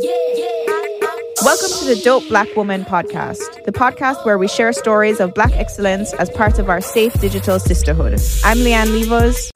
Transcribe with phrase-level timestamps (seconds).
[0.00, 5.52] Welcome to the Dope Black Woman podcast, the podcast where we share stories of Black
[5.52, 8.14] excellence as part of our safe digital sisterhood.
[8.42, 9.50] I'm Leanne Levos.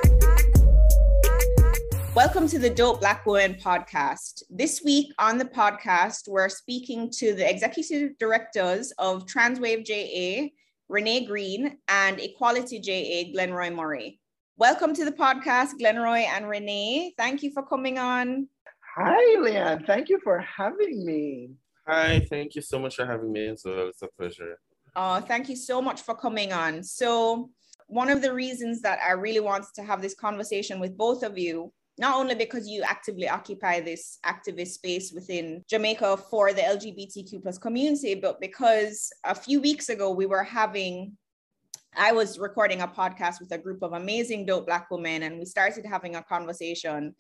[2.15, 4.43] Welcome to the Dope Black Woman podcast.
[4.51, 10.51] This week on the podcast, we're speaking to the executive directors of Transwave JA,
[10.91, 14.21] Renee Green, and Equality JA, Glenroy Murray.
[14.59, 17.15] Welcome to the podcast, Glenroy and Renee.
[17.17, 18.49] Thank you for coming on.
[18.97, 19.85] Hi, Leanne.
[19.85, 21.51] Thank you for having me.
[21.85, 23.89] Hi, thank you so much for having me as well.
[23.89, 24.57] It's a pleasure.
[24.95, 26.85] Oh, thank you so much for coming on.
[26.85, 27.51] So,
[27.89, 31.37] one of the reasons that I really wanted to have this conversation with both of
[31.37, 37.43] you, not only because you actively occupy this activist space within Jamaica for the LGBTQ
[37.43, 41.17] plus community, but because a few weeks ago we were having
[41.97, 45.45] I was recording a podcast with a group of amazing dope black women, and we
[45.45, 47.15] started having a conversation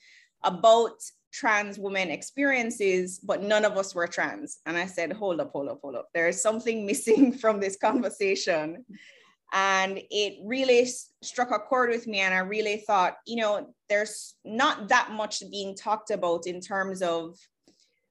[0.45, 1.01] about
[1.35, 4.59] trans women experiences, but none of us were trans.
[4.67, 6.09] And I said, hold up, hold up, hold up.
[6.15, 8.85] There is something missing from this conversation.
[9.53, 10.89] And it really
[11.23, 12.21] struck a chord with me.
[12.21, 17.03] And I really thought, you know, there's not that much being talked about in terms
[17.03, 17.37] of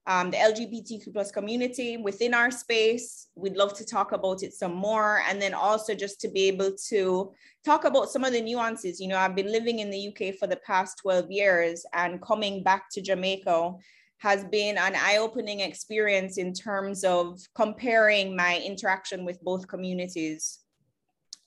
[0.06, 3.28] um, the LGBTQ plus community within our space.
[3.36, 5.22] We'd love to talk about it some more.
[5.28, 7.32] And then also just to be able to
[7.64, 9.00] talk about some of the nuances.
[9.00, 12.62] You know, I've been living in the UK for the past 12 years and coming
[12.62, 13.72] back to Jamaica
[14.18, 20.60] has been an eye-opening experience in terms of comparing my interaction with both communities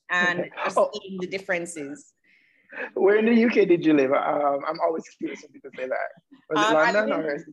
[0.09, 0.45] and
[0.77, 0.89] oh.
[0.93, 2.13] seeing the differences.
[2.95, 4.11] Where in the UK did you live?
[4.11, 6.09] Um, I'm always curious when people say that.
[6.49, 7.45] Was it um, London or?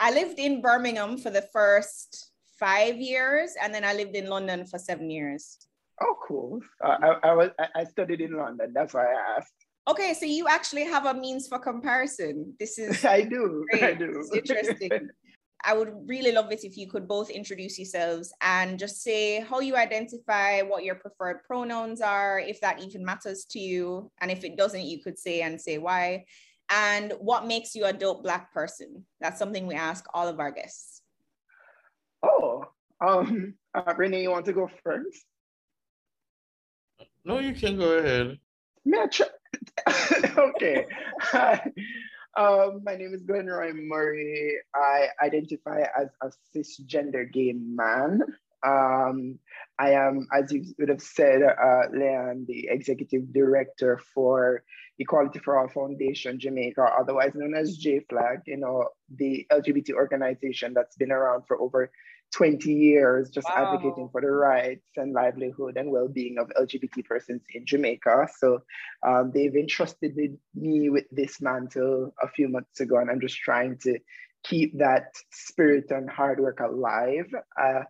[0.00, 4.64] I lived in Birmingham for the first five years, and then I lived in London
[4.64, 5.58] for seven years.
[6.00, 6.60] Oh, cool.
[6.84, 8.72] Uh, I, I, was I studied in London.
[8.72, 9.52] That's why I asked.
[9.88, 12.54] Okay, so you actually have a means for comparison.
[12.60, 13.64] This is I do.
[13.70, 13.82] Great.
[13.82, 14.12] I do.
[14.20, 15.08] It's interesting.
[15.64, 19.58] I would really love it if you could both introduce yourselves and just say how
[19.58, 24.08] you identify, what your preferred pronouns are, if that even matters to you.
[24.20, 26.26] And if it doesn't, you could say and say why
[26.70, 30.50] and what makes you a dope black person that's something we ask all of our
[30.50, 31.02] guests
[32.22, 32.64] oh
[33.00, 35.24] um uh, renee you want to go first
[37.24, 38.38] no you can go ahead
[38.84, 39.06] yeah,
[40.38, 40.86] okay
[41.20, 41.72] Hi.
[42.36, 44.58] Um, my name is Glenroy Murray.
[44.72, 48.22] I identify as a cisgender gay man.
[48.64, 49.40] Um,
[49.76, 54.62] I am, as you would have said, uh, Leanne, the executive director for
[54.98, 60.96] Equality for All Foundation Jamaica, otherwise known as JFLAG, you know, the LGBT organization that's
[60.96, 61.90] been around for over
[62.34, 63.72] 20 years, just wow.
[63.74, 68.28] advocating for the rights and livelihood and well-being of LGBT persons in Jamaica.
[68.38, 68.62] So
[69.06, 70.16] um, they've entrusted
[70.54, 73.98] me with this mantle a few months ago, and I'm just trying to
[74.44, 77.32] keep that spirit and hard work alive.
[77.60, 77.82] Uh,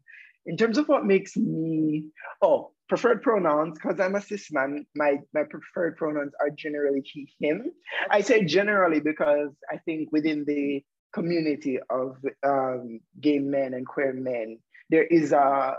[0.46, 2.06] in terms of what makes me,
[2.40, 7.32] oh, preferred pronouns, because I'm a cis man, my, my preferred pronouns are generally he,
[7.38, 7.70] him.
[8.10, 10.82] I say generally because I think within the
[11.12, 14.58] community of um, gay men and queer men,
[14.90, 15.76] there is a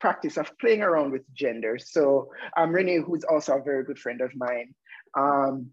[0.00, 1.78] practice of playing around with gender.
[1.78, 4.74] So um, Renee, who's also a very good friend of mine,
[5.16, 5.70] um,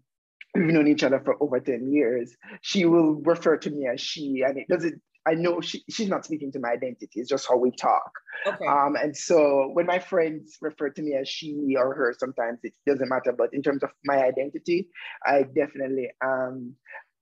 [0.54, 4.42] we've known each other for over 10 years, she will refer to me as she,
[4.46, 7.20] and it doesn't I know she, she's not speaking to my identity.
[7.20, 8.10] It's just how we talk.
[8.46, 8.66] Okay.
[8.66, 12.72] Um, and so when my friends refer to me as she or her, sometimes it
[12.86, 13.32] doesn't matter.
[13.32, 14.88] But in terms of my identity,
[15.24, 16.74] I definitely am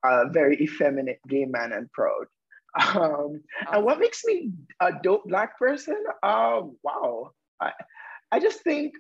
[0.05, 2.27] a very effeminate gay man and proud.
[2.95, 3.41] Um,
[3.73, 6.01] and what makes me a dope black person?
[6.23, 7.33] Um, wow.
[7.61, 7.73] I,
[8.31, 8.95] I just think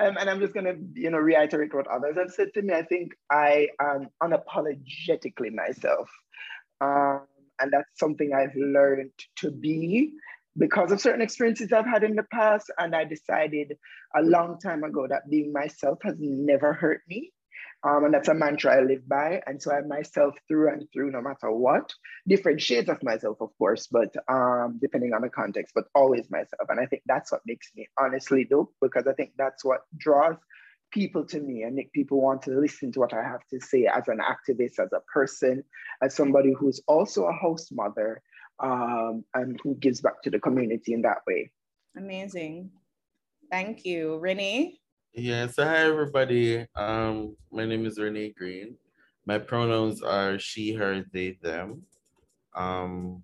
[0.00, 2.74] um, and I'm just gonna, you know, reiterate what others have said to me.
[2.74, 6.10] I think I am unapologetically myself,
[6.80, 7.22] um,
[7.62, 10.12] and that's something I've learned to be
[10.58, 12.70] because of certain experiences I've had in the past.
[12.78, 13.78] And I decided
[14.14, 17.32] a long time ago that being myself has never hurt me.
[17.84, 19.42] Um, and that's a mantra I live by.
[19.46, 21.92] And so I'm myself through and through, no matter what.
[22.28, 26.68] Different shades of myself, of course, but um, depending on the context, but always myself.
[26.68, 30.36] And I think that's what makes me honestly dope, because I think that's what draws
[30.92, 33.86] people to me and make people want to listen to what I have to say
[33.86, 35.64] as an activist, as a person,
[36.02, 38.22] as somebody who's also a host mother,
[38.60, 41.50] um, and who gives back to the community in that way.
[41.96, 42.70] Amazing.
[43.50, 44.18] Thank you.
[44.18, 44.78] Renee?
[45.14, 46.66] Yeah, so hi everybody.
[46.76, 48.76] Um, my name is Renee Green.
[49.26, 51.82] My pronouns are she, her, they, them.
[52.54, 53.22] Um,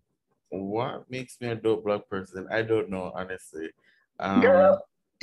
[0.50, 2.47] what makes me a dope black person?
[2.50, 3.71] I don't know, honestly.
[4.19, 4.85] Um, Girl.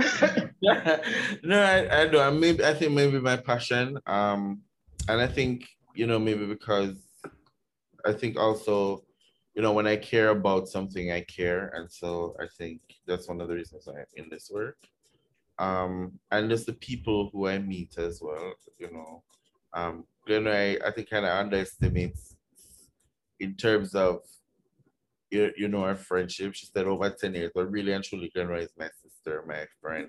[1.42, 2.40] no, I, I don't.
[2.40, 3.98] Maybe I think maybe my passion.
[4.06, 4.62] Um,
[5.08, 6.96] and I think you know maybe because
[8.04, 9.04] I think also
[9.54, 13.40] you know when I care about something, I care, and so I think that's one
[13.40, 14.76] of the reasons I'm in this work
[15.60, 19.22] um, and just the people who I meet as well, you know.
[19.74, 22.34] Um, Glenroy, I think kind of underestimates
[23.38, 24.20] in terms of,
[25.30, 26.54] you, you know, our friendship.
[26.54, 28.88] She said over 10 years, but really and truly, Glenroy is my
[29.20, 30.08] sister, my friend.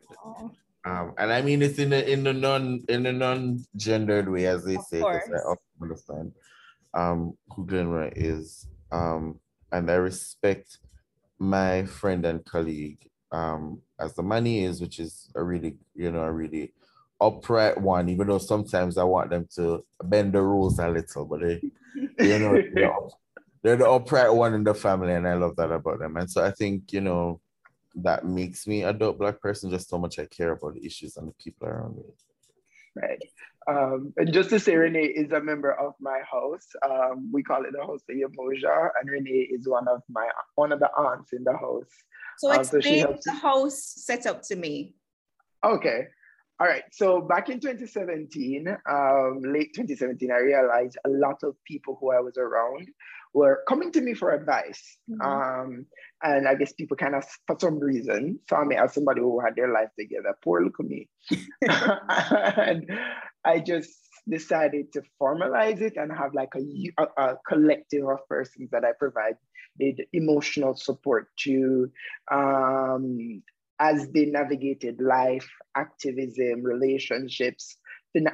[0.83, 4.63] Um, and I mean it's in the in the non in the non-gendered way, as
[4.63, 6.31] they of say, because I often understand
[6.93, 8.67] um, who Glenroy is.
[8.91, 9.39] Um,
[9.71, 10.79] and I respect
[11.39, 16.23] my friend and colleague um, as the money is, which is a really, you know,
[16.23, 16.73] a really
[17.21, 21.41] upright one, even though sometimes I want them to bend the rules a little, but
[21.41, 21.61] they,
[22.19, 22.91] you know, they're,
[23.63, 26.17] they're the upright one in the family, and I love that about them.
[26.17, 27.39] And so I think, you know,
[27.95, 31.17] that makes me a dope black person, just so much I care about the issues
[31.17, 32.03] and the people around me.
[32.95, 33.21] Right.
[33.67, 36.67] Um, and just to say, Renee is a member of my house.
[36.83, 40.71] Um, we call it the house of Yamoja, and Renee is one of my one
[40.71, 41.91] of the aunts in the house.
[42.39, 44.95] So explain um, so the house setup to me.
[45.63, 46.07] Okay.
[46.59, 46.83] All right.
[46.91, 52.19] So back in 2017, um, late 2017, I realized a lot of people who I
[52.19, 52.87] was around
[53.33, 54.97] were coming to me for advice.
[55.09, 55.21] Mm-hmm.
[55.21, 55.85] Um,
[56.23, 59.55] and I guess people kind of, for some reason, saw me as somebody who had
[59.55, 60.35] their life together.
[60.43, 61.09] Poor look at me.
[61.61, 62.89] and
[63.45, 63.91] I just
[64.29, 68.91] decided to formalize it and have like a, a, a collective of persons that I
[68.97, 69.35] provide
[70.13, 71.89] emotional support to
[72.31, 73.41] um,
[73.79, 77.77] as they navigated life, activism, relationships,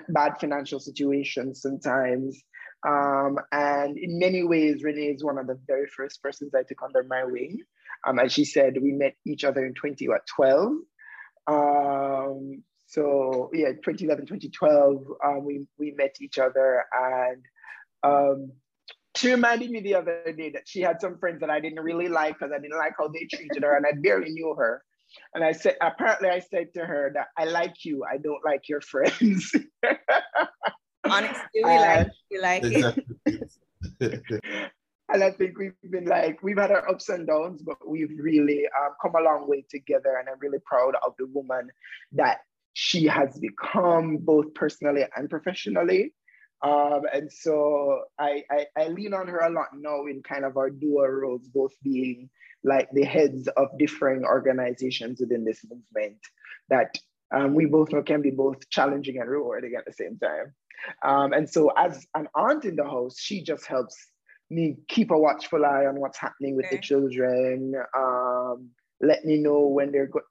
[0.10, 2.44] bad financial situations sometimes.
[2.86, 6.82] Um, and in many ways, Renee is one of the very first persons I took
[6.84, 7.60] under my wing.
[8.06, 10.74] Um, as she said, we met each other in 20, what, 12?
[11.48, 17.44] Um, so yeah, 2011, 2012, um, we, we met each other and
[18.04, 18.52] um,
[19.16, 22.08] she reminded me the other day that she had some friends that I didn't really
[22.08, 24.84] like because I didn't like how they treated her and I barely knew her.
[25.34, 28.70] And I said, apparently I said to her that I like you, I don't like
[28.70, 29.52] your friends.
[31.12, 33.52] Honestly, we like you like it.
[35.14, 38.66] and I think we've been like, we've had our ups and downs, but we've really
[38.80, 40.18] um, come a long way together.
[40.20, 41.70] And I'm really proud of the woman
[42.14, 42.40] that
[42.74, 46.14] she has become both personally and professionally.
[46.62, 50.58] Um, and so I, I, I lean on her a lot now in kind of
[50.58, 52.30] our dual roles, both being
[52.64, 56.18] like the heads of differing organizations within this movement
[56.70, 56.98] that
[57.32, 60.54] um, we both know can be both challenging and rewarding at the same time.
[61.04, 63.96] Um, and so as an aunt in the house, she just helps
[64.50, 66.78] me keep a watchful eye on what's happening with okay.
[66.78, 68.70] the children, um,
[69.02, 70.22] let me know when they're go-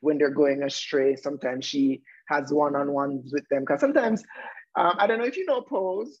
[0.00, 1.16] when they're going astray.
[1.16, 4.22] Sometimes she has one-on-ones with them because sometimes
[4.76, 6.20] um, I don't know if you know Pose.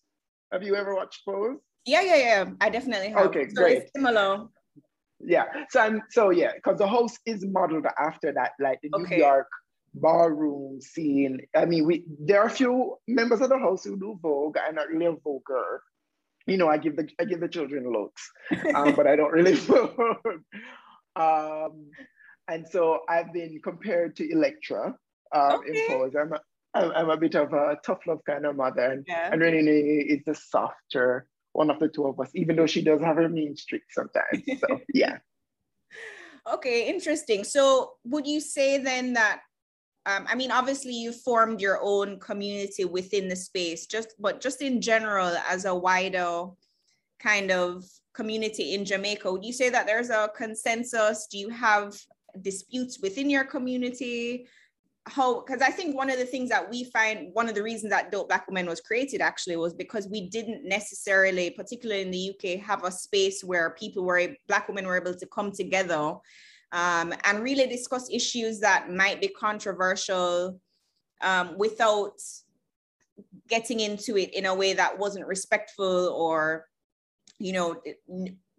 [0.52, 1.58] Have you ever watched Pose?
[1.86, 2.44] Yeah, yeah, yeah.
[2.60, 3.26] I definitely have.
[3.26, 3.84] Okay, so great.
[3.94, 4.46] similar.
[5.20, 5.44] Yeah.
[5.70, 9.16] So I'm so yeah, because the host is modeled after that, like the okay.
[9.16, 9.48] New York
[9.94, 11.40] ballroom scene.
[11.54, 14.56] I mean, we there are a few members of the house who do Vogue.
[14.56, 15.78] I'm not really a Voguer.
[16.46, 18.30] You know, I give the I give the children looks,
[18.74, 19.96] um, but I don't really Vogue.
[21.16, 21.90] Um,
[22.48, 24.94] and so I've been compared to Elektra
[25.32, 25.68] um, okay.
[25.68, 26.14] in Pose.
[26.18, 29.30] I'm a, I'm, a bit of a tough love kind of mother, and, yeah.
[29.32, 33.00] and Renee is the softer one of the two of us, even though she does
[33.00, 34.44] have her mean streak sometimes.
[34.60, 35.18] So yeah.
[36.52, 37.44] okay, interesting.
[37.44, 39.42] So would you say then that
[40.10, 44.62] um, I mean, obviously you formed your own community within the space, just but just
[44.62, 46.46] in general, as a wider
[47.18, 51.28] kind of community in Jamaica, would you say that there's a consensus?
[51.30, 51.94] Do you have
[52.42, 54.46] disputes within your community?
[55.06, 57.90] how because I think one of the things that we find one of the reasons
[57.90, 62.30] that Dope Black Women was created actually was because we didn't necessarily, particularly in the
[62.30, 66.14] UK, have a space where people were black women were able to come together
[66.72, 70.60] um, and really discuss issues that might be controversial
[71.20, 72.12] um, without
[73.48, 76.66] getting into it in a way that wasn't respectful or
[77.38, 77.80] you know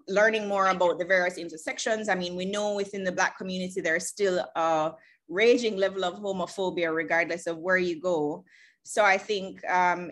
[0.08, 2.10] learning more about the various intersections.
[2.10, 4.92] I mean we know within the black community there's still a
[5.30, 8.44] raging level of homophobia regardless of where you go.
[8.84, 10.12] So i think um,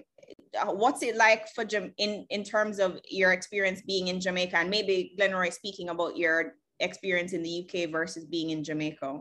[0.65, 1.65] what's it like for
[1.97, 4.57] in in terms of your experience being in jamaica?
[4.57, 9.19] And maybe glenroy speaking about your experience in the uk versus being in jamaica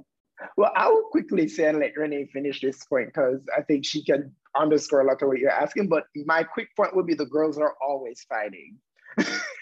[0.57, 4.05] well, I will quickly say and let Renee finish this point because I think she
[4.05, 5.89] can underscore a lot of what you're asking.
[5.89, 8.77] But my quick point would be the girls are always fighting.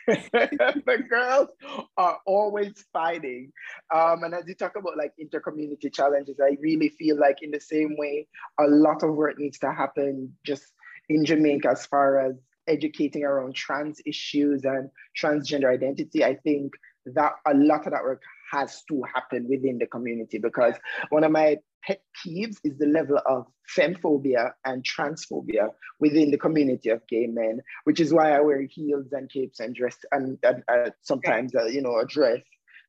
[0.07, 1.49] the girls
[1.97, 3.53] are always fighting.
[3.95, 7.61] Um, and as you talk about like intercommunity challenges, I really feel like in the
[7.61, 8.29] same way,
[8.61, 10.65] a lot of work needs to happen just
[11.09, 12.35] in Jamaica as far as
[12.67, 16.25] educating around trans issues and transgender identity.
[16.25, 16.73] I think
[17.15, 20.75] that a lot of that work has to happen within the community because
[21.11, 23.47] one of my pet peeves is the level of
[23.77, 25.69] femmephobia and transphobia
[26.01, 29.75] within the community of gay men, which is why I wear heels and capes and
[29.75, 32.41] dress and, uh, sometimes, uh, you know, a dress,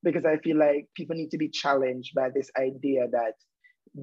[0.03, 3.33] because I feel like people need to be challenged by this idea that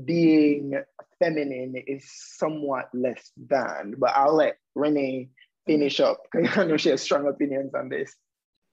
[0.04, 0.74] being
[1.18, 2.04] feminine is
[2.36, 3.94] somewhat less than.
[3.98, 5.30] But I'll let Renee
[5.66, 8.14] finish up because I know she has strong opinions on this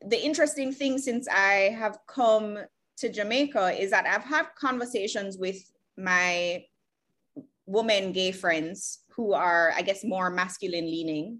[0.05, 2.59] the interesting thing since I have come
[2.97, 6.65] to Jamaica is that I've had conversations with my
[7.65, 11.39] women gay friends who are, I guess, more masculine leaning.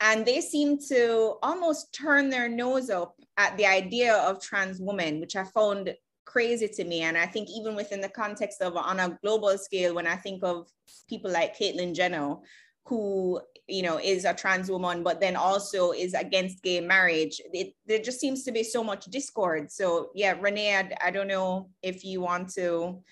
[0.00, 5.20] And they seem to almost turn their nose up at the idea of trans women,
[5.20, 5.94] which I found
[6.24, 7.02] crazy to me.
[7.02, 10.42] And I think even within the context of on a global scale, when I think
[10.42, 10.68] of
[11.08, 12.36] people like Caitlyn Jenner,
[12.84, 17.40] who you know is a trans woman but then also is against gay marriage.
[17.52, 19.70] It, there just seems to be so much discord.
[19.70, 23.02] So yeah renee i, I don't know if you want to.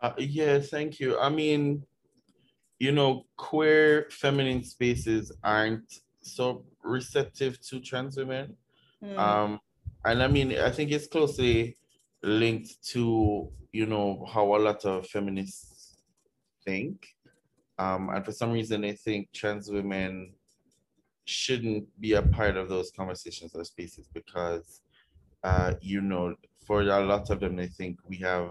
[0.00, 1.18] Uh, yeah thank you.
[1.18, 1.82] I mean
[2.78, 8.56] you know queer feminine spaces aren't so receptive to trans women.
[9.02, 9.18] Mm.
[9.18, 9.60] um
[10.04, 11.78] and i mean i think it's closely
[12.22, 16.02] linked to you know how a lot of feminists
[16.64, 17.06] think
[17.80, 20.34] um, and for some reason, they think trans women
[21.24, 24.82] shouldn't be a part of those conversations or spaces because,
[25.44, 26.34] uh, you know,
[26.66, 28.50] for a lot of them, they think we have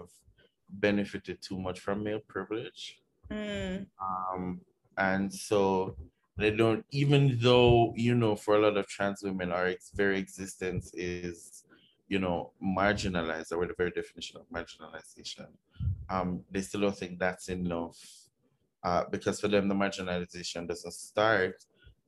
[0.71, 3.01] benefited too much from male privilege.
[3.29, 3.85] Mm.
[4.01, 4.61] Um,
[4.97, 5.95] and so
[6.35, 10.17] they don't, even though, you know, for a lot of trans women, our ex- very
[10.17, 11.65] existence is,
[12.07, 15.49] you know, marginalized, or the very definition of marginalization,
[16.09, 17.95] um, they still don't think that's enough
[18.83, 21.55] uh, because for them the marginalization doesn't start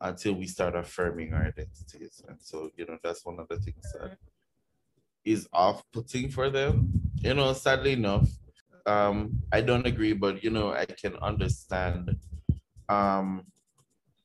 [0.01, 2.23] until we start affirming our identities.
[2.27, 4.17] And so you know that's one of the things that
[5.23, 6.91] is off-putting for them.
[7.17, 8.29] You know sadly enough
[8.87, 12.15] um i don't agree but you know i can understand
[12.89, 13.43] um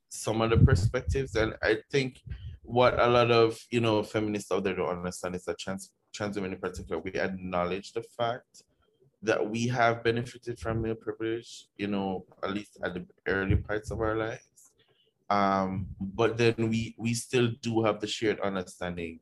[0.08, 1.34] some of the perspectives.
[1.36, 2.22] And i think
[2.62, 6.36] what a lot of you know feminists out there don't understand is that trans trans
[6.36, 8.62] women in particular we acknowledge the fact
[9.26, 13.90] that we have benefited from male privilege, you know, at least at the early parts
[13.90, 14.72] of our lives.
[15.28, 19.18] Um, but then we we still do have the shared understanding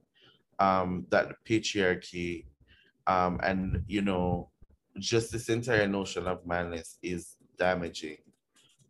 [0.59, 2.45] um, that patriarchy
[3.07, 4.51] um, and you know
[4.99, 8.19] just this entire notion of madness is damaging.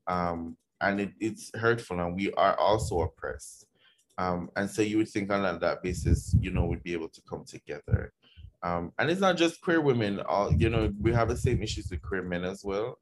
[0.09, 3.67] Um, and it, it's hurtful and we are also oppressed.
[4.19, 7.23] Um, and so you would think on that basis you know we'd be able to
[7.29, 8.13] come together
[8.65, 10.21] um, and it's not just queer women.
[10.21, 12.99] All you know, we have the same issues with queer men as well.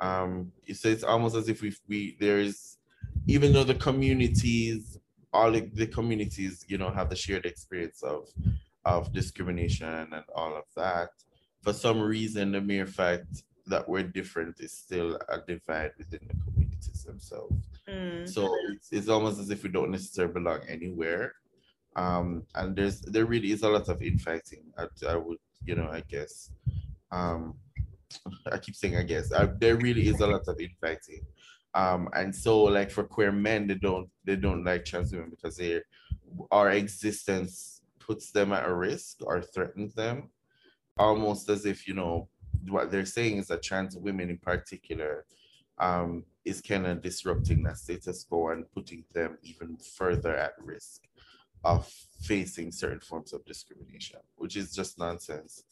[0.00, 2.78] Um, so it's almost as if we we there's
[3.26, 4.98] even though the communities,
[5.32, 8.26] all the communities, you know, have the shared experience of
[8.86, 11.10] of discrimination and all of that.
[11.60, 16.34] For some reason, the mere fact that we're different is still a divide within the
[16.42, 17.54] communities themselves.
[17.86, 18.28] Mm.
[18.28, 21.34] So it's, it's almost as if we don't necessarily belong anywhere
[21.96, 24.64] um, and there's there really is a lot of infighting.
[24.78, 26.50] I, I would, you know, I guess.
[27.10, 27.54] Um,
[28.52, 31.24] I keep saying I guess I, there really is a lot of infighting.
[31.74, 35.56] Um, and so like for queer men, they don't they don't like trans women because
[35.56, 35.80] they
[36.50, 40.30] our existence puts them at a risk or threatens them,
[40.98, 42.28] almost as if you know
[42.68, 45.24] what they're saying is that trans women in particular
[45.78, 51.02] um, is kind of disrupting that status quo and putting them even further at risk
[51.64, 51.86] of
[52.20, 55.64] facing certain forms of discrimination, which is just nonsense.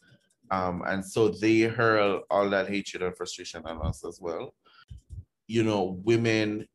[0.49, 4.53] Um, and so they hurl all that hatred and frustration on us as well.
[5.47, 6.67] You know, women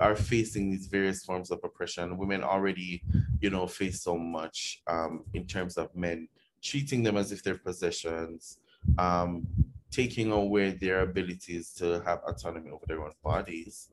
[0.00, 2.16] are facing these various forms of oppression.
[2.16, 3.02] Women already,
[3.40, 6.28] you know, face so much um, in terms of men
[6.62, 8.58] treating them as if they're possessions,
[8.98, 9.46] um,
[9.90, 13.90] taking away their abilities to have autonomy over their own bodies,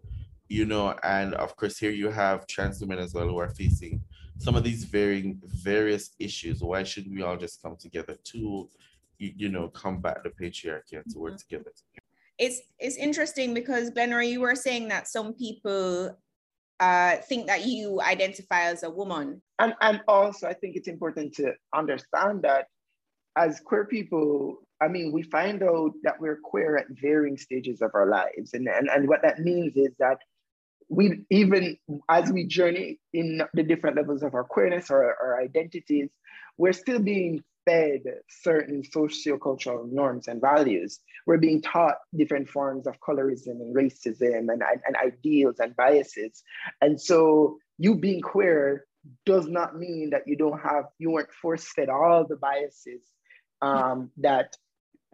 [0.48, 4.02] you know, and of course here you have trans women as well who are facing
[4.40, 6.64] some of these varying various issues.
[6.64, 8.70] Why shouldn't we all just come together to,
[9.18, 11.56] you, you know, combat the patriarchy and to work mm-hmm.
[11.56, 11.72] together?
[12.38, 16.18] It's it's interesting because Glenroy, you were saying that some people
[16.80, 19.42] uh, think that you identify as a woman.
[19.60, 22.68] And and also I think it's important to understand that
[23.36, 27.92] as queer people, I mean, we find out that we're queer at varying stages of
[27.94, 28.54] our lives.
[28.54, 30.18] And, and, and what that means is that
[30.90, 31.78] we even
[32.10, 36.10] as we journey in the different levels of our queerness or our identities,
[36.58, 41.00] we're still being fed certain socio-cultural norms and values.
[41.28, 46.44] We're being taught different forms of colorism and racism and, and, and ideals and biases.
[46.82, 48.86] And so you being queer
[49.26, 53.04] does not mean that you don't have, you weren't force fed all the biases
[53.62, 54.56] um, that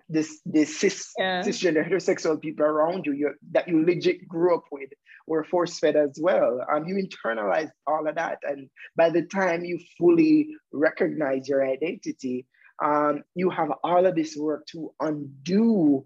[0.09, 1.41] this this cis yeah.
[1.41, 4.89] cisgender heterosexual people around you, you that you legit grew up with
[5.27, 6.63] were force fed as well.
[6.71, 12.45] Um, you internalize all of that, and by the time you fully recognize your identity,
[12.83, 16.05] um, you have all of this work to undo.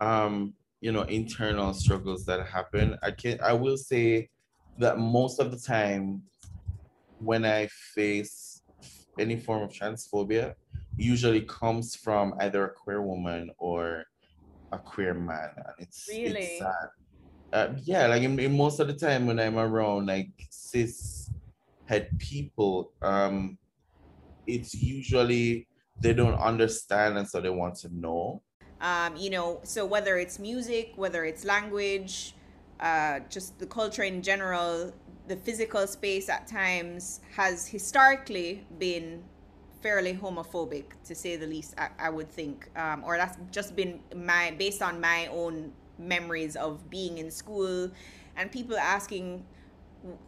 [0.00, 2.96] Um, you know, internal struggles that happen.
[3.02, 4.28] I can I will say
[4.78, 6.22] that most of the time,
[7.18, 8.62] when I face
[9.18, 10.54] any form of transphobia,
[10.96, 14.04] usually comes from either a queer woman or
[14.72, 16.88] a queer man, and it's really it's sad.
[17.52, 21.30] Uh, yeah, like in, in, most of the time when I'm around like cis
[21.86, 23.58] het people, um,
[24.46, 25.68] it's usually
[26.00, 28.42] they don't understand and so they want to know.
[28.80, 32.34] Um, you know, so whether it's music, whether it's language,
[32.80, 34.92] uh, just the culture in general,
[35.28, 39.22] the physical space at times has historically been
[39.84, 44.00] fairly homophobic to say the least i, I would think um, or that's just been
[44.16, 47.90] my based on my own memories of being in school
[48.36, 49.44] and people asking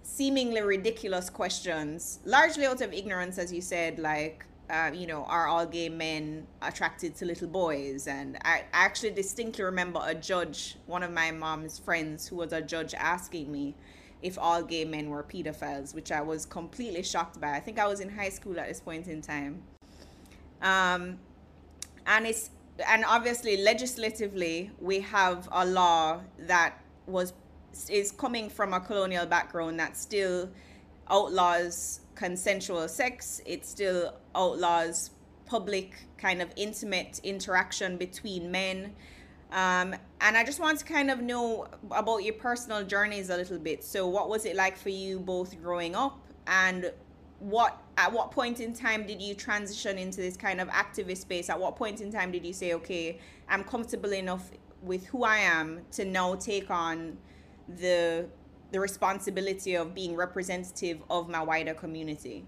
[0.02, 5.46] seemingly ridiculous questions largely out of ignorance as you said like uh, you know, are
[5.46, 8.08] all gay men attracted to little boys?
[8.08, 12.60] And I actually distinctly remember a judge, one of my mom's friends who was a
[12.60, 13.76] judge, asking me,
[14.22, 17.54] if all gay men were pedophiles, which I was completely shocked by.
[17.54, 19.62] I think I was in high school at this point in time.
[20.62, 21.18] Um,
[22.06, 22.50] and it's
[22.86, 26.74] and obviously legislatively we have a law that
[27.06, 27.32] was
[27.90, 30.48] is coming from a colonial background that still
[31.08, 33.40] outlaws consensual sex.
[33.44, 35.10] It still outlaws
[35.44, 38.94] public kind of intimate interaction between men
[39.52, 43.58] um, and I just want to kind of know about your personal journeys a little
[43.58, 43.84] bit.
[43.84, 46.92] So, what was it like for you both growing up, and
[47.38, 51.48] what at what point in time did you transition into this kind of activist space?
[51.48, 54.50] At what point in time did you say, okay, I'm comfortable enough
[54.82, 57.16] with who I am to now take on
[57.68, 58.26] the
[58.72, 62.44] the responsibility of being representative of my wider community?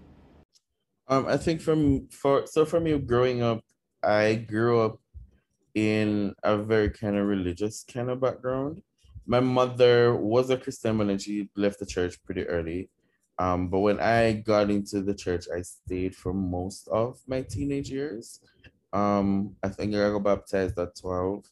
[1.07, 3.61] Um, I think from for so for me growing up,
[4.03, 4.99] I grew up
[5.79, 8.81] in a very kind of religious kind of background.
[9.25, 12.89] My mother was a Christian when she left the church pretty early.
[13.37, 17.89] Um, but when I got into the church, I stayed for most of my teenage
[17.89, 18.41] years.
[18.91, 21.45] Um, I think I got baptized at 12.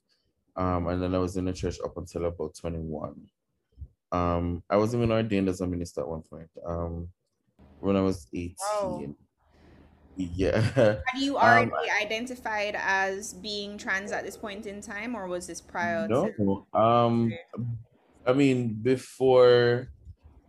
[0.55, 3.29] Um, and then I was in the church up until about 21.
[4.11, 7.09] Um, I was even ordained as a minister at one point um,
[7.79, 8.55] when I was 18.
[8.59, 9.15] Oh.
[10.17, 10.61] Yeah.
[10.61, 15.47] Have you already um, identified as being trans at this point in time, or was
[15.47, 16.07] this prior?
[16.07, 16.31] No.
[16.31, 17.31] To- um,
[18.25, 19.89] I mean, before,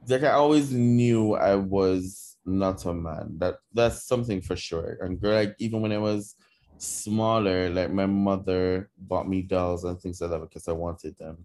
[0.08, 3.36] like I always knew I was not a man.
[3.38, 4.98] That that's something for sure.
[5.00, 6.34] And like even when I was
[6.78, 11.44] smaller, like my mother bought me dolls and things like that because I wanted them.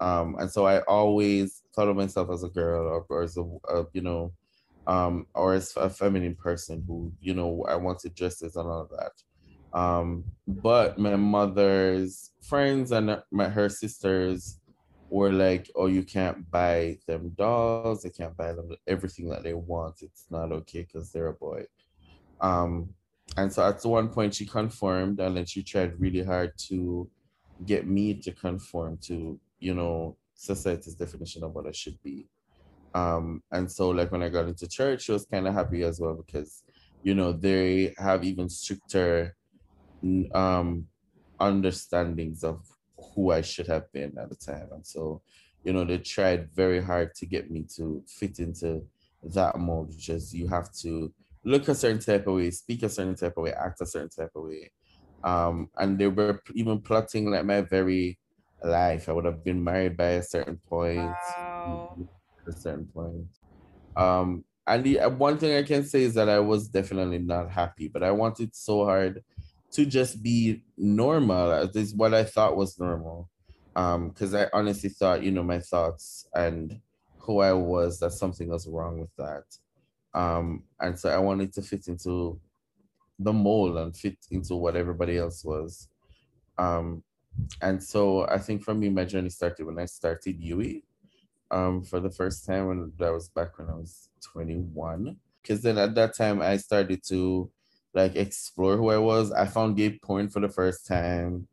[0.00, 3.42] Um, and so I always thought of myself as a girl or, or as a,
[3.68, 4.32] a you know
[4.90, 8.90] um, or as a feminine person who, you know, I wanted justice and all of
[8.90, 9.78] that.
[9.78, 14.58] Um, but my mother's friends and my, her sisters
[15.08, 19.54] were like, oh, you can't buy them dolls, they can't buy them everything that they
[19.54, 20.02] want.
[20.02, 21.66] It's not okay because they're a boy.
[22.40, 22.92] Um,
[23.36, 27.08] and so at one point she conformed and then she tried really hard to
[27.64, 32.26] get me to conform to, you know, society's definition of what I should be.
[32.94, 36.00] Um, and so like when I got into church, she was kind of happy as
[36.00, 36.62] well because,
[37.02, 39.36] you know, they have even stricter
[40.34, 40.86] um,
[41.40, 42.66] understandings of
[43.14, 44.68] who I should have been at the time.
[44.72, 45.22] And so,
[45.64, 48.82] you know, they tried very hard to get me to fit into
[49.22, 51.12] that mold, which is you have to
[51.44, 54.08] look a certain type of way, speak a certain type of way, act a certain
[54.10, 54.70] type of way.
[55.22, 58.18] Um, and they were even plotting like my very
[58.62, 59.08] life.
[59.08, 61.18] I would have been married by a certain point.
[61.64, 62.19] Wow.
[62.52, 63.26] Certain point.
[63.96, 67.50] Um, and the uh, one thing I can say is that I was definitely not
[67.50, 69.22] happy, but I wanted so hard
[69.72, 71.66] to just be normal.
[71.68, 73.28] This is what I thought was normal.
[73.76, 76.80] Um, because I honestly thought, you know, my thoughts and
[77.18, 79.44] who I was, that something was wrong with that.
[80.12, 82.40] Um, and so I wanted to fit into
[83.18, 85.88] the mold and fit into what everybody else was.
[86.58, 87.04] Um,
[87.62, 90.82] and so I think for me, my journey started when I started UWI
[91.50, 95.16] um, for the first time, and that was back when I was 21.
[95.42, 97.50] Because then at that time, I started to
[97.94, 99.32] like explore who I was.
[99.32, 101.48] I found gay porn for the first time.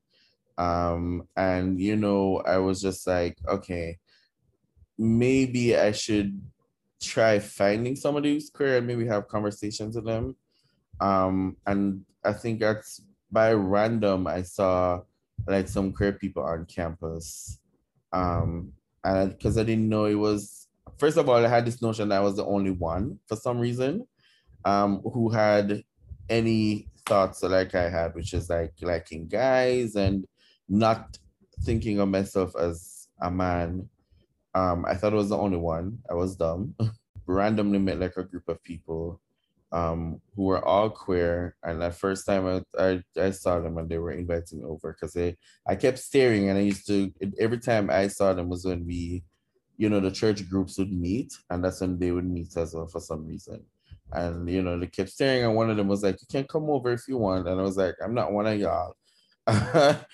[0.57, 3.97] Um, and you know, I was just like, okay,
[4.97, 6.41] maybe I should
[7.01, 10.36] try finding somebody who's queer and maybe have conversations with them.
[10.99, 15.01] Um, and I think that's by random I saw
[15.47, 17.60] like some queer people on campus.
[18.12, 22.10] Um, and because I didn't know it was first of all, I had this notion
[22.10, 24.07] that I was the only one for some reason,
[24.65, 25.83] um, who had
[26.29, 30.25] any thoughts like I had, which is like liking guys and
[30.67, 31.17] not
[31.62, 33.88] thinking of myself as a man.
[34.53, 35.99] Um, I thought I was the only one.
[36.10, 36.75] I was dumb.
[37.27, 39.21] Randomly met like a group of people
[39.71, 41.56] um, who were all queer.
[41.63, 45.13] And that first time I, I, I saw them and they were inviting over because
[45.13, 48.86] they I kept staring and I used to every time I saw them was when
[48.86, 49.23] we,
[49.77, 52.88] you know, the church groups would meet and that's when they would meet as well
[52.88, 53.63] for some reason.
[54.13, 56.69] And you know, they kept staring and one of them was like, You can come
[56.69, 57.47] over if you want.
[57.47, 58.95] And I was like, I'm not one of y'all.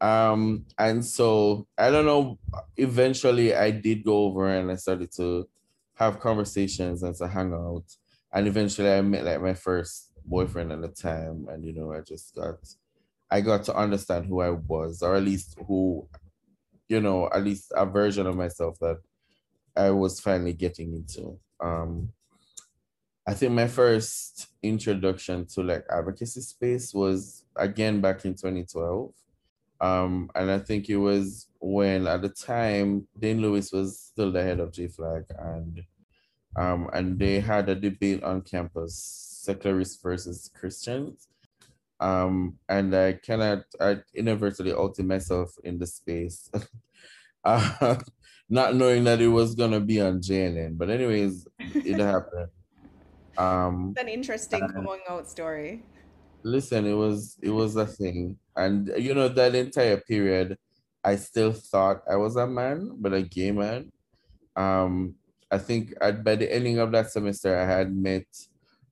[0.00, 2.38] um, and so I don't know,
[2.76, 5.48] eventually I did go over and I started to
[5.94, 7.84] have conversations and to hang out
[8.32, 12.00] and eventually I met like my first boyfriend at the time, and you know, I
[12.00, 12.56] just got,
[13.30, 16.08] I got to understand who I was, or at least who,
[16.88, 18.98] you know, at least a version of myself that
[19.76, 21.38] I was finally getting into.
[21.60, 22.10] Um,
[23.28, 29.12] I think my first introduction to like advocacy space was again back in 2012.
[29.80, 34.42] Um, and I think it was when at the time Dane Lewis was still the
[34.42, 35.82] head of JFLAG and
[36.58, 38.96] um, and they had a debate on campus,
[39.44, 41.28] secularists versus Christians.
[42.00, 46.50] Um, and I cannot, I inadvertently outed myself in the space,
[47.44, 47.96] uh,
[48.48, 50.76] not knowing that it was gonna be on JNN.
[50.76, 52.50] But anyways, it happened.
[53.36, 55.84] Um, it's an interesting coming out story.
[56.42, 60.56] Listen, it was it was a thing, and you know that entire period,
[61.04, 63.92] I still thought I was a man, but a gay man.
[64.56, 65.14] Um,
[65.50, 68.26] I think at, by the ending of that semester, I had met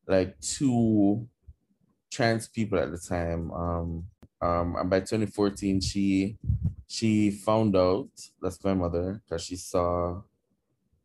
[0.06, 1.28] like two
[2.10, 3.50] trans people at the time.
[3.52, 4.04] Um,
[4.40, 6.36] um, and by 2014, she
[6.88, 8.08] she found out
[8.40, 10.22] that's my mother because she saw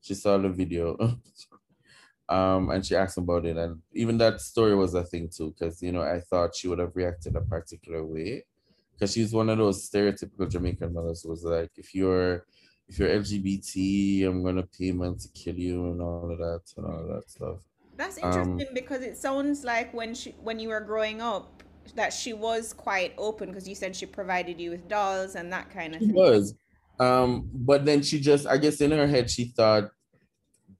[0.02, 0.98] she saw the video.
[2.30, 5.82] um, and she asked about it, and even that story was a thing too, because
[5.82, 8.46] you know I thought she would have reacted a particular way,
[8.94, 12.46] because she's one of those stereotypical Jamaican mothers who was like, if you're
[12.92, 16.86] if you're LGBT, I'm gonna pay man to kill you and all of that and
[16.86, 17.60] all of that stuff.
[17.96, 21.64] That's interesting um, because it sounds like when she when you were growing up
[21.96, 25.70] that she was quite open because you said she provided you with dolls and that
[25.70, 26.14] kind of thing.
[26.14, 26.54] was.
[27.00, 29.92] Um, but then she just I guess in her head she thought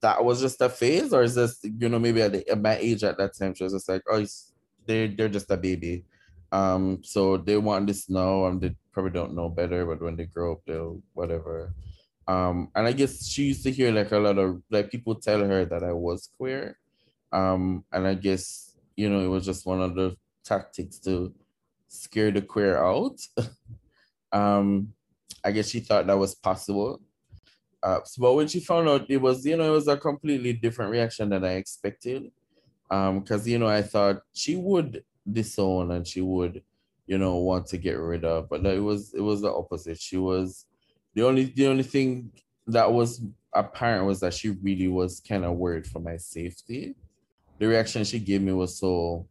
[0.02, 2.76] that was just a phase, or is this, you know, maybe at, the, at my
[2.76, 4.24] age at that time, she was just like, oh,
[4.84, 6.04] they're, they're just a baby.
[6.50, 10.24] Um, so they want this now, and they probably don't know better, but when they
[10.26, 11.72] grow up, they'll whatever.
[12.26, 15.40] Um, and I guess she used to hear like a lot of like people tell
[15.40, 16.78] her that I was queer.
[17.32, 21.34] Um, and I guess, you know, it was just one of the tactics to
[21.88, 23.20] scare the queer out.
[24.32, 24.92] um,
[25.44, 27.00] I guess she thought that was possible.
[27.82, 30.52] Uh, so, but when she found out it was, you know, it was a completely
[30.52, 32.30] different reaction than I expected.
[32.90, 36.62] Um, because you know, I thought she would disown and she would,
[37.06, 39.98] you know, want to get rid of, but it was it was the opposite.
[39.98, 40.66] She was
[41.14, 42.32] the only the only thing
[42.66, 43.20] that was
[43.52, 46.94] apparent was that she really was kind of worried for my safety.
[47.58, 49.28] The reaction she gave me was so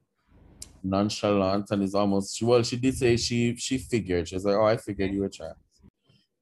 [0.83, 4.27] nonchalant and it's almost well, she did say she she figured.
[4.27, 5.55] She was like, Oh, I figured you were trans.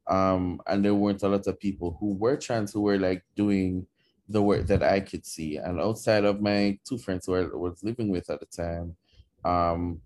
[0.08, 3.86] Um, and there weren't a lot of people who were trans who were like doing
[4.28, 5.58] the work that I could see.
[5.58, 8.96] And outside of my two friends who I was living with at the time,
[9.46, 10.02] um,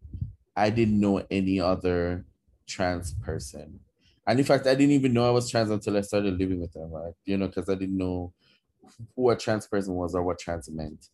[0.56, 2.26] I didn't know any other
[2.68, 3.80] trans person.
[4.26, 6.72] And in fact, I didn't even know I was trans until I started living with
[6.74, 7.14] them, right?
[7.26, 8.34] You know, because I didn't know
[9.16, 11.10] who a trans person was or what trans meant.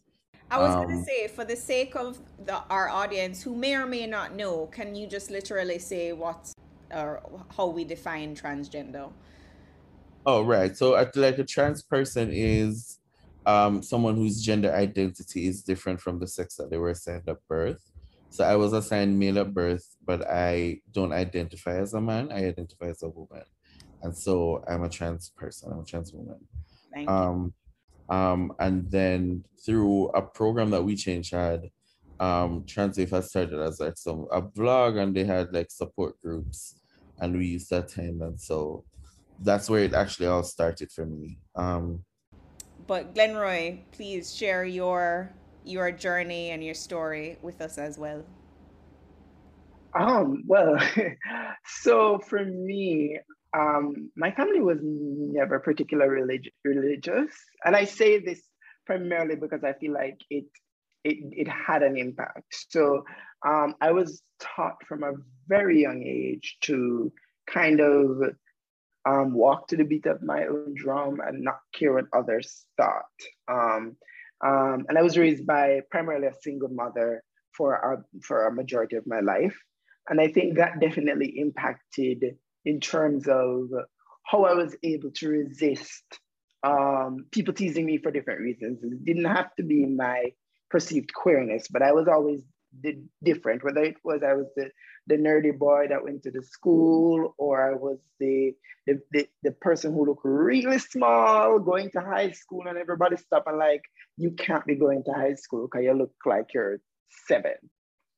[0.52, 3.76] I was um, going to say, for the sake of the, our audience who may
[3.76, 6.52] or may not know, can you just literally say what
[6.92, 7.22] or
[7.56, 9.12] how we define transgender?
[10.26, 10.76] Oh, right.
[10.76, 13.00] So, like a trans person is
[13.46, 17.38] um, someone whose gender identity is different from the sex that they were assigned at
[17.48, 17.89] birth.
[18.30, 22.32] So, I was assigned male at birth, but I don't identify as a man.
[22.32, 23.44] I identify as a woman,
[24.02, 25.72] and so I'm a trans person.
[25.72, 26.40] I'm a trans woman.
[26.94, 27.54] Thank um, you
[28.10, 31.70] um, and then through a program that We Change had,
[32.20, 36.80] um, Transwave has started as like some a blog, and they had like support groups,
[37.20, 38.84] and we used to attend, and so
[39.42, 41.40] that's where it actually all started for me.
[41.56, 42.04] Um,
[42.88, 45.32] but Glenroy, please share your
[45.70, 48.24] your journey and your story with us as well.
[49.94, 50.78] Um, well,
[51.82, 53.20] so for me,
[53.58, 57.34] um, my family was never particularly relig- religious.
[57.66, 58.42] And I say this
[58.86, 60.46] primarily because I feel like it,
[61.04, 62.54] it, it had an impact.
[62.70, 63.04] So
[63.46, 65.14] um, I was taught from a
[65.48, 67.12] very young age to
[67.48, 68.22] kind of
[69.06, 73.06] um, walk to the beat of my own drum and not care what others thought.
[73.48, 73.96] Um,
[74.46, 77.24] um, and I was raised by primarily a single mother
[77.56, 79.58] for a, for a majority of my life.
[80.10, 82.24] And I think that definitely impacted
[82.66, 83.70] in terms of
[84.24, 86.04] how I was able to resist
[86.64, 88.84] um, people teasing me for different reasons.
[88.84, 90.26] It didn't have to be my
[90.70, 92.42] perceived queerness, but I was always
[93.24, 94.70] different, whether it was I was the,
[95.08, 98.54] the nerdy boy that went to the school or I was the,
[98.86, 103.48] the, the, the person who looked really small going to high school and everybody stopped
[103.48, 103.84] and like,
[104.18, 106.80] you can't be going to high school because you look like you're
[107.28, 107.56] seven.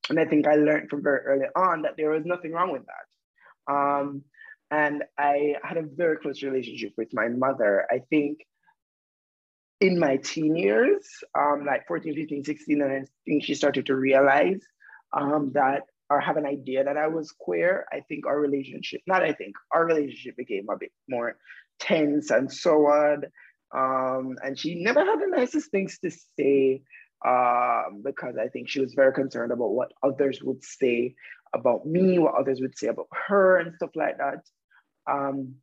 [0.10, 2.84] And I think I learned from very early on that there was nothing wrong with
[2.86, 3.74] that.
[3.74, 4.24] Um,
[4.72, 7.86] and I had a very close relationship with my mother.
[7.92, 8.40] I think
[9.82, 11.04] in my teen years,
[11.38, 14.62] um, like 14, 15, 16, and I think she started to realize
[15.12, 17.86] um, that or have an idea that I was queer.
[17.92, 21.38] I think our relationship, not I think, our relationship became a bit more
[21.80, 23.24] tense and so on.
[23.74, 26.82] Um, and she never had the nicest things to say
[27.26, 31.16] um, because I think she was very concerned about what others would say
[31.56, 34.44] about me, what others would say about her, and stuff like that.
[35.10, 35.56] Um,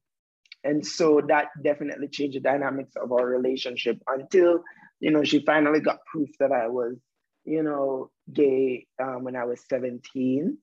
[0.64, 4.62] and so that definitely changed the dynamics of our relationship until,
[5.00, 6.96] you know, she finally got proof that I was,
[7.44, 10.58] you know, gay um, when I was 17.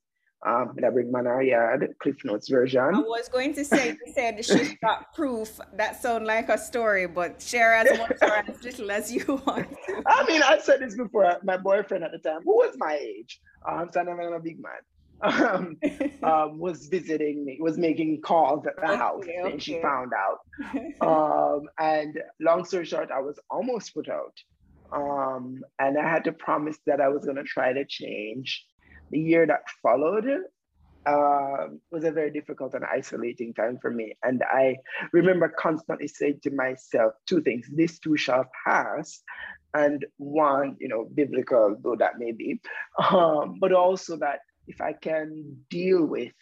[0.46, 2.80] Um, that bring Manariad, Cliff Notes version.
[2.80, 5.60] I was going to say, you said she got proof.
[5.74, 9.68] That sound like a story, but share as much or as little as you want.
[9.88, 10.04] To.
[10.06, 11.40] I mean, I said this before.
[11.42, 14.74] My boyfriend at the time, who was my age, um, so I'm a big man
[15.22, 15.78] um,
[16.24, 19.52] um, was visiting me, was making calls at the okay, house, okay.
[19.52, 20.40] and she found out.
[21.02, 24.34] Um, and long story short, I was almost put out.
[24.92, 28.66] Um, and I had to promise that I was going to try to change.
[29.12, 30.26] The year that followed
[31.06, 34.16] uh, was a very difficult and isolating time for me.
[34.24, 34.78] And I
[35.12, 39.22] remember constantly saying to myself two things this too shall pass.
[39.74, 42.62] And one, you know, biblical, though that may be,
[43.12, 46.34] um, but also that if I can deal with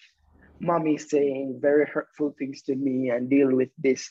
[0.60, 4.10] mommy saying very hurtful things to me and deal with this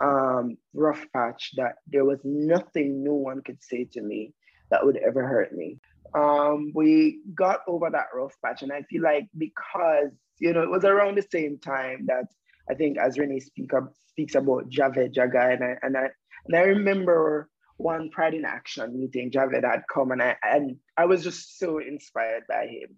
[0.00, 4.32] um, rough patch that there was nothing no one could say to me
[4.70, 5.78] that would ever hurt me.
[6.14, 10.70] Um, we got over that rough patch, and I feel like because you know it
[10.70, 12.24] was around the same time that
[12.70, 16.08] I think as Renee speak up, speaks about Javed Jaghai, and I and I
[16.46, 21.06] and I remember one Pride in Action meeting Javed had come, and I and I
[21.06, 22.96] was just so inspired by him.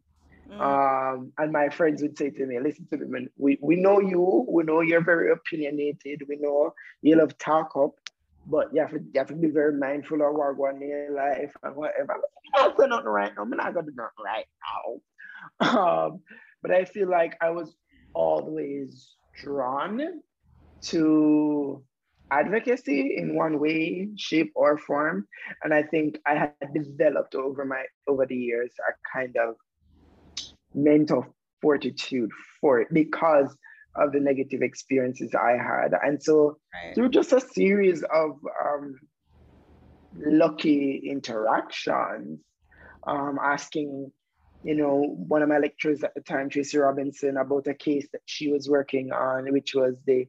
[0.55, 1.14] Mm.
[1.14, 4.47] Um, and my friends would say to me, listen to me, we, we know you,
[4.49, 7.93] we know you're very opinionated, we know you love talk up,
[8.47, 11.14] but you have to, you have to be very mindful of what going in your
[11.14, 12.14] life and whatever.
[12.57, 13.43] I'm not nothing right now.
[13.43, 15.01] I'm not to do nothing right now.
[15.61, 16.21] Um,
[16.62, 17.77] but I feel like I was
[18.14, 20.23] always drawn
[20.81, 21.85] to
[22.31, 25.27] advocacy in one way, shape, or form.
[25.62, 29.57] And I think I had developed over my over the years a kind of
[30.75, 31.27] mental
[31.63, 33.57] fortitude for it because
[33.97, 35.93] of the negative experiences I had.
[36.03, 36.95] And so right.
[36.95, 38.33] through just a series of
[38.65, 38.99] um,
[40.17, 42.41] lucky interactions,
[43.07, 44.11] um, asking,
[44.63, 48.23] you know, one of my lecturers at the time, Tracy Robinson, about a case that
[48.27, 50.27] she was working on, which was the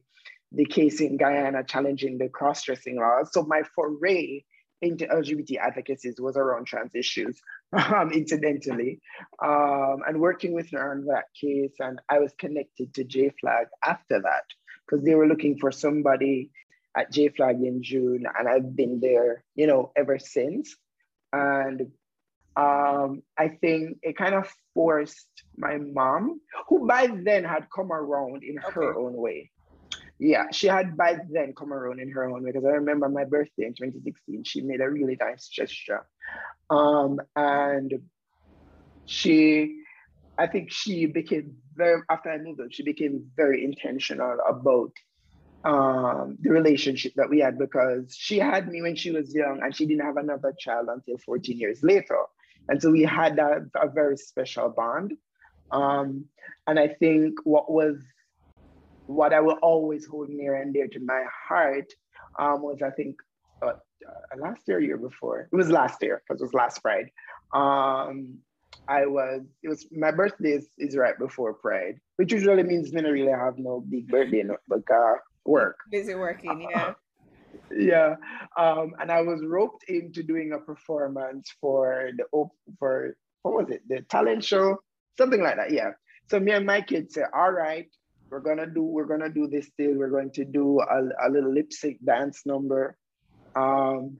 [0.52, 3.30] the case in Guyana challenging the cross-dressing laws.
[3.32, 4.44] So my foray
[4.82, 7.40] into LGBT advocacies was around trans issues,
[7.72, 9.00] um, incidentally,
[9.42, 11.72] um, and working with her on that case.
[11.78, 14.44] And I was connected to JFLAG after that
[14.86, 16.50] because they were looking for somebody
[16.96, 20.74] at JFLAG in June, and I've been there, you know, ever since.
[21.32, 21.92] And
[22.56, 28.44] um, I think it kind of forced my mom, who by then had come around
[28.44, 28.72] in okay.
[28.72, 29.50] her own way.
[30.18, 33.24] Yeah, she had by then come around in her own way because I remember my
[33.24, 36.06] birthday in 2016, she made a really nice gesture.
[36.70, 37.92] Um, and
[39.04, 39.82] she,
[40.38, 44.92] I think she became very, after I moved on, she became very intentional about
[45.64, 49.74] um, the relationship that we had because she had me when she was young and
[49.74, 52.18] she didn't have another child until 14 years later.
[52.68, 55.14] And so we had a, a very special bond.
[55.70, 56.26] Um,
[56.66, 57.96] and I think what was,
[59.06, 61.92] what I will always hold near and dear to my heart
[62.38, 63.16] um, was, I think,
[63.62, 67.10] uh, uh, last year, year before, it was last year because it was last Pride.
[67.54, 68.38] Um,
[68.88, 73.00] I was, it was, my birthday is, is right before Pride, which usually means I
[73.00, 75.14] don't really have no big birthday, no, but uh,
[75.44, 75.78] work.
[75.90, 76.92] Busy working, yeah.
[77.74, 78.16] yeah,
[78.56, 82.24] um, and I was roped into doing a performance for the
[82.78, 84.78] for what was it, the talent show,
[85.16, 85.72] something like that.
[85.72, 85.90] Yeah.
[86.28, 87.88] So me and my kids said, all right,
[88.30, 89.96] we're gonna do we're gonna do this deal.
[89.96, 92.96] We're going to do a, a little lip sync dance number.
[93.54, 94.18] Um,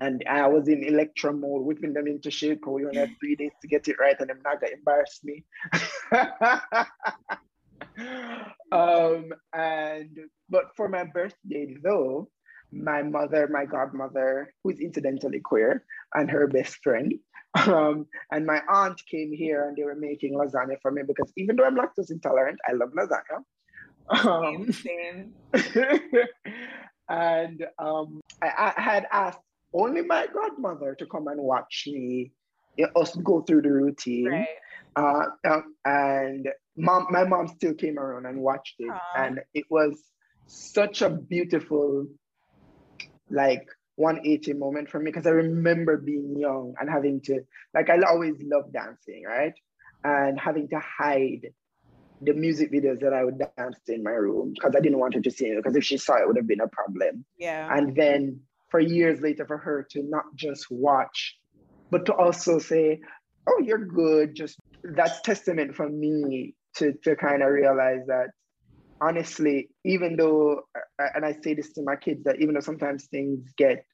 [0.00, 2.66] and I was in Elektra mode, whipping them into shape.
[2.66, 5.44] We only had three days to get it right, and I'm not gonna embarrass me.
[8.72, 12.30] um, and but for my birthday though,
[12.72, 17.14] my mother, my godmother, who is incidentally queer, and her best friend,
[17.66, 21.56] um, and my aunt came here and they were making lasagna for me because even
[21.56, 23.42] though I'm lactose intolerant, I love lasagna.
[24.10, 26.04] Um, same, same.
[27.08, 29.40] and um, I, I, had asked
[29.72, 32.32] only my godmother to come and watch me,
[32.96, 34.30] us go through the routine.
[34.30, 34.46] Right.
[34.96, 38.98] Uh, um, and mom, my mom still came around and watched it, Aww.
[39.16, 40.00] and it was
[40.46, 42.06] such a beautiful,
[43.30, 43.66] like
[43.96, 47.40] 180 moment for me because I remember being young and having to,
[47.74, 49.54] like, I always loved dancing, right?
[50.04, 51.52] And having to hide
[52.22, 55.20] the music videos that I would dance in my room because I didn't want her
[55.20, 57.24] to see it because if she saw it, it would have been a problem.
[57.38, 57.74] Yeah.
[57.74, 58.40] And then
[58.70, 61.36] for years later, for her to not just watch,
[61.90, 63.00] but to also say,
[63.46, 68.28] "Oh, you're good," just that's testament for me to to kind of realize that
[69.00, 70.62] honestly, even though,
[70.98, 73.84] and I say this to my kids, that even though sometimes things get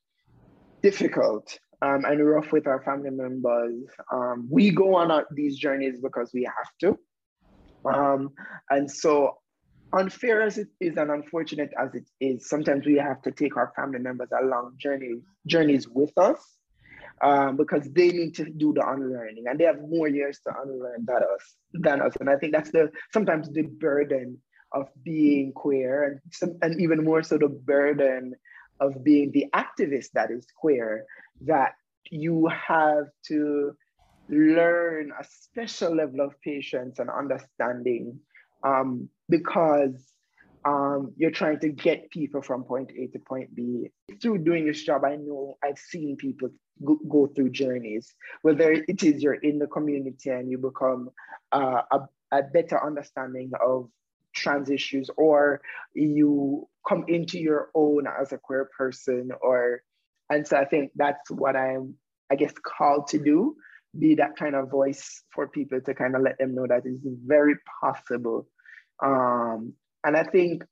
[0.83, 6.31] difficult um, and rough with our family members, um, we go on these journeys because
[6.33, 6.99] we have to.
[7.85, 8.31] Um,
[8.71, 9.39] and so,
[9.93, 13.73] unfair as it is and unfortunate as it is, sometimes we have to take our
[13.77, 16.57] family members along journey, journeys with us
[17.23, 21.05] um, because they need to do the unlearning and they have more years to unlearn
[21.07, 21.55] than us.
[21.73, 22.15] Than us.
[22.21, 24.39] And I think that's the sometimes the burden
[24.73, 28.35] of being queer and, some, and even more so the burden
[28.81, 31.05] of being the activist that is queer
[31.43, 31.73] that
[32.11, 33.73] you have to
[34.29, 38.19] learn a special level of patience and understanding
[38.65, 40.13] um, because
[40.65, 43.91] um, you're trying to get people from point A to point B.
[44.21, 46.49] Through doing this job, I know I've seen people
[46.85, 51.11] go, go through journeys, whether it is you're in the community and you become
[51.53, 52.01] uh, a,
[52.33, 53.89] a better understanding of
[54.37, 55.61] trans issues or
[55.95, 59.83] you come into your own as a queer person or
[60.31, 61.95] and so i think that's what i'm
[62.31, 63.57] i guess called to do
[63.99, 67.01] be that kind of voice for people to kind of let them know that it's
[67.25, 68.47] very possible.
[69.03, 69.73] Um
[70.05, 70.65] and i think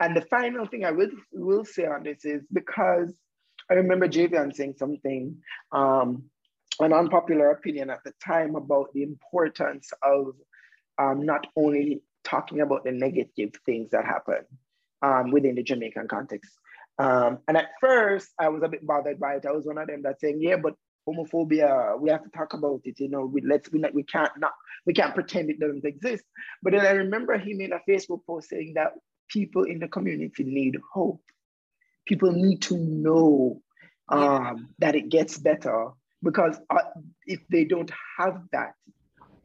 [0.00, 3.14] and the final thing i will will say on this is because
[3.70, 5.36] i remember Javed saying something
[5.72, 6.24] um
[6.80, 10.34] an unpopular opinion at the time about the importance of
[10.98, 14.44] um, not only talking about the negative things that happen
[15.02, 16.50] um, within the Jamaican context.
[16.98, 19.46] Um, and at first, I was a bit bothered by it.
[19.46, 20.74] I was one of them that saying, "Yeah, but
[21.08, 23.00] homophobia, we have to talk about it.
[23.00, 24.52] You know, we let's we, we can't not
[24.84, 26.24] we can't pretend it doesn't exist."
[26.62, 28.92] But then I remember he made a Facebook post saying that
[29.28, 31.22] people in the community need hope.
[32.06, 33.62] People need to know
[34.10, 35.90] um, that it gets better
[36.22, 36.82] because uh,
[37.26, 38.74] if they don't have that,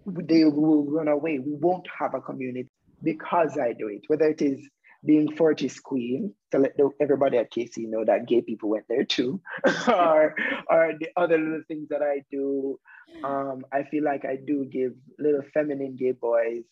[0.05, 1.39] they will run away.
[1.39, 2.69] We won't have a community
[3.03, 4.67] because I do it, whether it is
[5.05, 9.41] being Fortis Queen to let everybody at KC know that gay people went there too,
[9.87, 10.35] or,
[10.69, 12.79] or the other little things that I do.
[13.23, 16.63] Um, I feel like I do give little feminine gay boys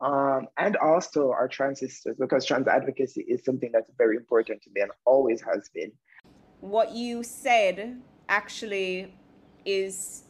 [0.00, 4.70] um, and also our trans sisters because trans advocacy is something that's very important to
[4.74, 5.92] me and always has been.
[6.60, 9.12] what you said actually
[9.64, 10.24] is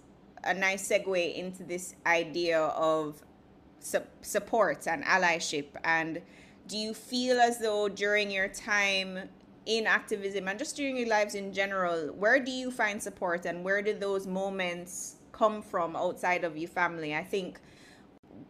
[0.44, 3.22] a nice segue into this idea of
[3.80, 5.66] su- support and allyship.
[5.84, 6.20] And
[6.66, 9.28] do you feel as though during your time
[9.66, 13.64] in activism and just during your lives in general, where do you find support and
[13.64, 17.14] where do those moments come from outside of your family?
[17.14, 17.60] I think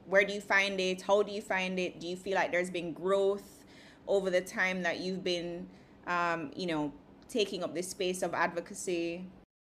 [0.07, 1.03] where do you find it?
[1.03, 2.01] How do you find it?
[2.01, 3.65] Do you feel like there's been growth
[4.07, 5.67] over the time that you've been,
[6.07, 6.93] um, you know,
[7.29, 9.27] taking up this space of advocacy?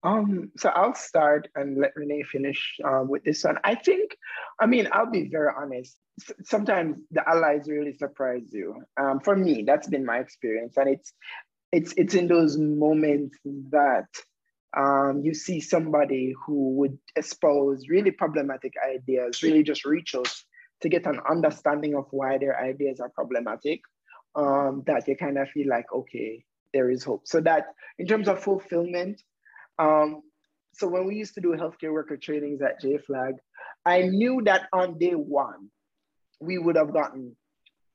[0.06, 3.58] Um, so I'll start and let Renee finish uh, with this one.
[3.64, 4.16] I think,
[4.60, 5.96] I mean, I'll be very honest.
[6.22, 8.84] S- sometimes the allies really surprise you.
[8.96, 11.12] Um, for me, that's been my experience, and it's
[11.72, 13.36] it's it's in those moments
[13.70, 14.06] that
[14.76, 20.44] um, you see somebody who would espouse really problematic ideas, really just reach us
[20.82, 23.80] to get an understanding of why their ideas are problematic.
[24.36, 26.44] Um, that you kind of feel like, okay,
[26.74, 27.26] there is hope.
[27.26, 29.22] So that in terms of fulfillment,
[29.78, 30.22] um,
[30.74, 33.34] so when we used to do healthcare worker trainings at JFlag,
[33.84, 35.70] I knew that on day one,
[36.40, 37.34] we would have gotten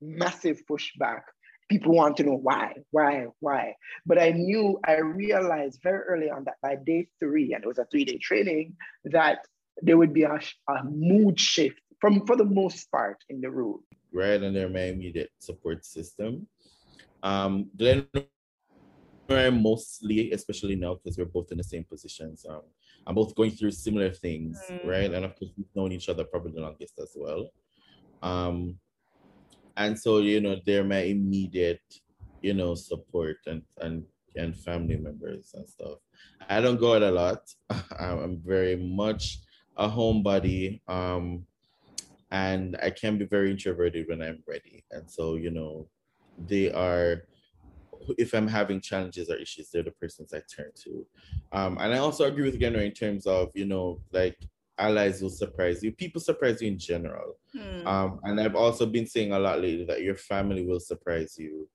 [0.01, 1.21] massive pushback.
[1.69, 3.75] People want to know why, why, why.
[4.05, 7.77] But I knew, I realized very early on that by day three, and it was
[7.77, 8.75] a three day training,
[9.05, 9.45] that
[9.81, 13.81] there would be a, a mood shift from, for the most part in the room.
[14.11, 16.47] Right under my immediate support system.
[17.23, 18.07] Um, Glenn
[19.51, 22.45] mostly, especially now, because we're both in the same positions.
[22.47, 22.61] Um,
[23.05, 24.85] I'm both going through similar things, mm.
[24.85, 25.11] right?
[25.11, 27.49] And of course, we've known each other probably the longest as well.
[28.21, 28.77] Um,
[29.77, 31.81] and so, you know, they're my immediate,
[32.41, 34.03] you know, support and and
[34.35, 35.97] and family members and stuff.
[36.49, 37.41] I don't go out a lot.
[37.99, 39.39] I'm very much
[39.77, 40.81] a homebody.
[40.87, 41.45] Um,
[42.31, 44.85] and I can be very introverted when I'm ready.
[44.91, 45.89] And so, you know,
[46.47, 47.23] they are
[48.17, 51.05] if I'm having challenges or issues, they're the persons I turn to.
[51.51, 54.37] Um, and I also agree with Glenroy in terms of, you know, like
[54.77, 55.91] allies will surprise you.
[55.91, 57.37] People surprise you in general.
[57.53, 57.87] Hmm.
[57.87, 61.67] Um, and I've also been saying a lot lately that your family will surprise you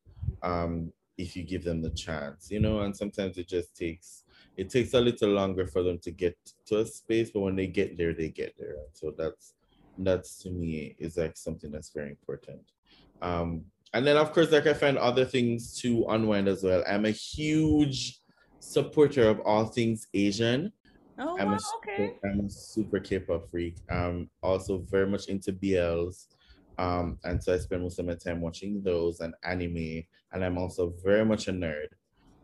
[0.43, 4.25] um, if you give them the chance, you know, and sometimes it just takes
[4.57, 7.67] it takes a little longer for them to get to a space, but when they
[7.67, 8.77] get there, they get there.
[8.93, 9.55] So that's
[9.99, 12.61] that's to me is like something that's very important.
[13.23, 13.65] Um,
[13.97, 16.85] and then of course, like I find other things to unwind as well.
[16.87, 18.21] I'm a huge
[18.61, 20.71] supporter of all things Asian.
[21.19, 22.15] Oh, I'm wow, a, okay.
[22.23, 23.77] I'm a super K-pop freak.
[23.89, 26.27] I'm also very much into BLs.
[26.77, 30.03] Um, and so I spend most of my time watching those and anime.
[30.33, 31.89] And I'm also very much a nerd.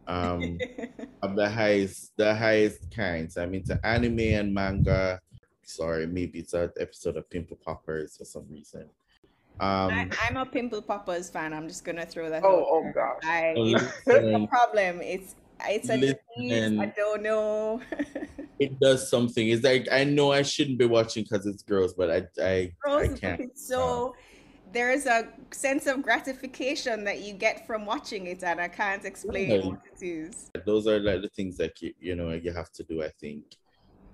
[0.07, 0.59] Um,
[1.23, 3.37] of the highest, the highest kinds.
[3.37, 5.21] I'm into anime and manga.
[5.65, 8.89] Sorry, maybe it's an episode of Pimple Poppers for some reason.
[9.61, 11.53] Um, I, am a Pimple Poppers fan.
[11.53, 12.43] I'm just gonna throw that.
[12.45, 13.21] Oh, oh gosh.
[13.23, 13.55] I,
[14.07, 15.01] no problem.
[15.03, 15.35] It's
[15.69, 16.79] it's a disease.
[16.79, 17.81] I don't know.
[18.59, 19.49] it does something.
[19.49, 23.11] It's like I know I shouldn't be watching because it's gross, but I I, gross,
[23.11, 23.59] I can't.
[23.59, 24.15] So
[24.73, 29.51] there's a sense of gratification that you get from watching it, and I can't explain
[29.51, 29.67] yeah.
[29.67, 30.51] what it is.
[30.67, 33.03] Those are like the things that you you know you have to do.
[33.03, 33.45] I think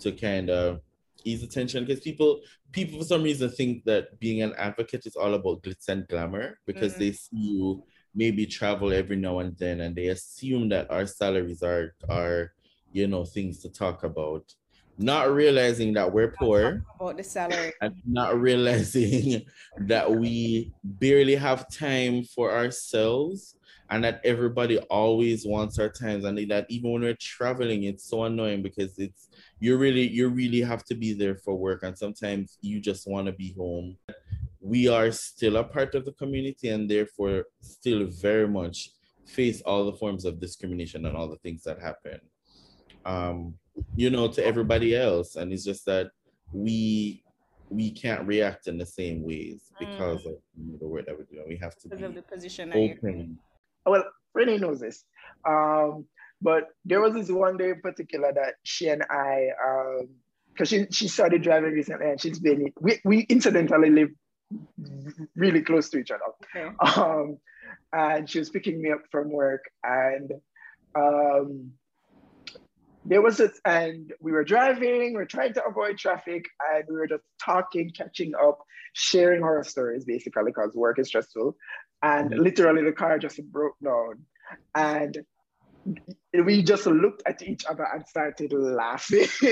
[0.00, 0.80] to kind of
[1.24, 2.40] ease attention because people
[2.72, 6.58] people for some reason think that being an advocate is all about glitz and glamour
[6.66, 7.00] because mm-hmm.
[7.02, 7.82] they see you
[8.14, 12.52] maybe travel every now and then and they assume that our salaries are are
[12.92, 14.54] you know things to talk about.
[15.00, 16.84] Not realizing that we're poor.
[16.98, 17.72] about the salary.
[17.80, 19.42] And not realizing
[19.78, 23.54] that we barely have time for ourselves
[23.90, 28.24] and that everybody always wants our times and that even when we're traveling it's so
[28.24, 29.28] annoying because it's
[29.60, 33.26] you really you really have to be there for work and sometimes you just want
[33.26, 33.96] to be home.
[34.60, 38.90] We are still a part of the community and therefore still very much
[39.26, 42.18] face all the forms of discrimination and all the things that happen
[43.04, 43.54] um
[43.96, 45.36] you know to everybody else.
[45.36, 46.10] And it's just that
[46.52, 47.22] we
[47.70, 50.30] we can't react in the same ways because mm.
[50.32, 51.46] of the work that we're doing.
[51.46, 53.38] We have to because be of the position open
[53.86, 54.04] well
[54.34, 55.04] Renee knows this
[55.46, 56.06] um
[56.40, 59.48] but there was this one day in particular that she and I,
[60.52, 64.10] because um, she, she started driving recently and she's been, we, we incidentally live
[65.34, 66.22] really close to each other.
[66.56, 66.74] Okay.
[67.00, 67.38] Um,
[67.92, 70.32] and she was picking me up from work and
[70.94, 71.72] um,
[73.04, 76.94] there was a, and we were driving, we are trying to avoid traffic and we
[76.94, 78.58] were just talking, catching up,
[78.92, 81.56] sharing horror stories basically because work is stressful.
[82.02, 84.24] And literally the car just broke down.
[84.74, 85.18] And
[86.44, 89.26] we just looked at each other and started laughing.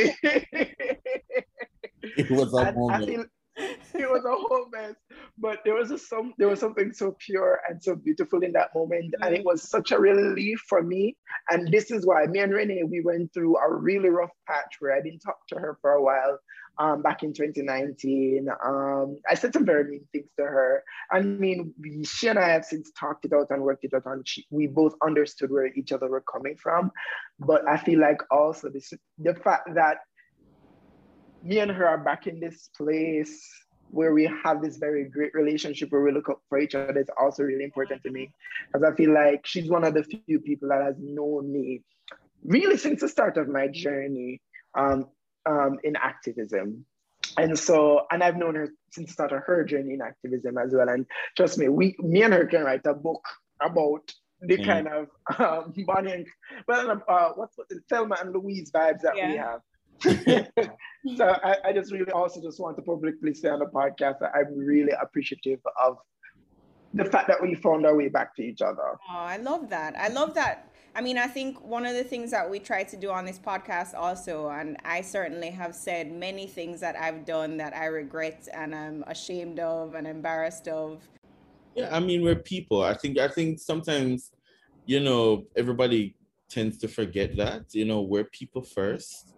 [2.02, 3.30] it was a moment.
[3.56, 4.94] it was a whole mess.
[5.38, 8.68] but there was a, some there was something so pure and so beautiful in that
[8.74, 11.16] moment and it was such a relief for me
[11.50, 14.94] and this is why me and renee we went through a really rough patch where
[14.94, 16.38] i didn't talk to her for a while
[16.78, 20.82] um, back in 2019 um, i said some very mean things to her.
[21.10, 21.74] I mean
[22.04, 24.66] she and i have since talked it out and worked it out and she, we
[24.66, 26.90] both understood where each other were coming from.
[27.38, 29.98] But i feel like also this the fact that
[31.42, 33.40] me and her are back in this place
[33.90, 37.10] where we have this very great relationship where we look up for each other is
[37.20, 38.32] also really important to me.
[38.66, 41.82] Because I feel like she's one of the few people that has known me
[42.44, 44.40] really since the start of my journey.
[44.76, 45.06] Um,
[45.46, 46.84] um, in activism.
[47.38, 50.72] And so, and I've known her since the start of her journey in activism as
[50.72, 50.88] well.
[50.88, 53.24] And trust me, we, me and her can write a book
[53.60, 54.64] about the mm.
[54.64, 56.26] kind of um, Bonnie and,
[56.68, 59.30] well, uh, what's what, Thelma and Louise vibes that yeah.
[59.30, 59.60] we have.
[61.16, 64.32] so I, I, just really also just want to publicly say on the podcast that
[64.34, 65.96] I'm really appreciative of
[66.92, 68.82] the fact that we found our way back to each other.
[68.82, 69.96] Oh, I love that.
[69.98, 70.70] I love that.
[70.96, 73.38] I mean, I think one of the things that we try to do on this
[73.38, 78.48] podcast also, and I certainly have said many things that I've done that I regret
[78.54, 81.06] and I'm ashamed of and embarrassed of.
[81.74, 82.82] Yeah, I mean, we're people.
[82.82, 84.32] I think I think sometimes,
[84.86, 86.16] you know, everybody
[86.48, 87.74] tends to forget that.
[87.74, 89.35] You know, we're people first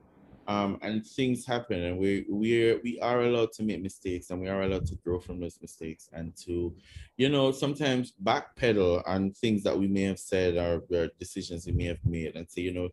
[0.48, 4.48] um, and things happen and we we we are allowed to make mistakes and we
[4.48, 6.74] are allowed to grow from those mistakes and to
[7.18, 11.72] you know sometimes backpedal on things that we may have said or, or decisions we
[11.72, 12.88] may have made and say you know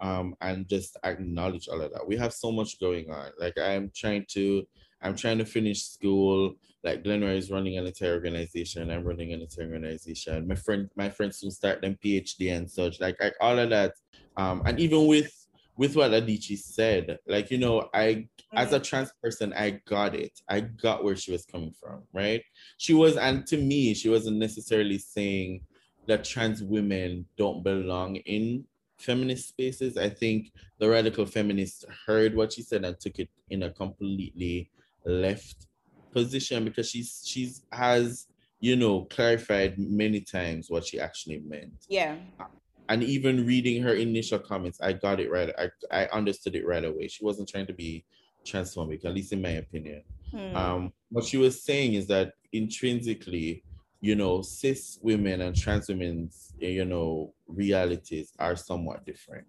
[0.00, 2.06] um, and just acknowledge all of that.
[2.06, 3.30] We have so much going on.
[3.38, 4.66] Like i'm trying to
[5.00, 6.54] i'm trying to finish school.
[6.82, 8.90] Like Glenroy is running an entire organization.
[8.90, 10.48] I'm running an entire organization.
[10.48, 13.00] My friend my friends will start them phd and such.
[13.00, 13.92] Like, like all of that.
[14.36, 15.39] Um, and even with
[15.80, 18.84] with what Adichie said, like, you know, I, as a mm-hmm.
[18.84, 20.38] trans person, I got it.
[20.46, 22.42] I got where she was coming from, right?
[22.76, 25.62] She was, and to me, she wasn't necessarily saying
[26.06, 28.66] that trans women don't belong in
[28.98, 29.96] feminist spaces.
[29.96, 34.70] I think the radical feminists heard what she said and took it in a completely
[35.06, 35.66] left
[36.12, 38.26] position because she's she's has
[38.58, 41.86] you know clarified many times what she actually meant.
[41.88, 42.44] Yeah uh,
[42.90, 45.50] and even reading her initial comments, I got it right.
[45.56, 47.06] I, I understood it right away.
[47.06, 48.04] She wasn't trying to be
[48.44, 50.02] transphobic, at least in my opinion.
[50.32, 50.56] Hmm.
[50.56, 53.62] Um, what she was saying is that intrinsically,
[54.00, 59.46] you know, cis women and trans women's, you know, realities are somewhat different.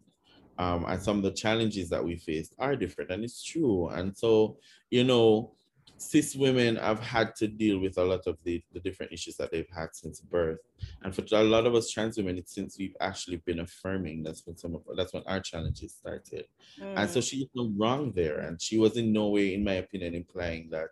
[0.59, 3.87] Um, and some of the challenges that we face are different, and it's true.
[3.87, 4.57] And so,
[4.91, 5.53] you know,
[6.01, 9.51] cis women have had to deal with a lot of the, the different issues that
[9.51, 10.59] they've had since birth.
[11.03, 14.45] And for a lot of us trans women, it's since we've actually been affirming that's
[14.45, 16.45] when some of that's when our challenges started.
[16.79, 16.97] Mm.
[16.97, 17.29] And so mm.
[17.29, 18.39] she's no wrong there.
[18.39, 20.89] And she was in no way, in my opinion, implying that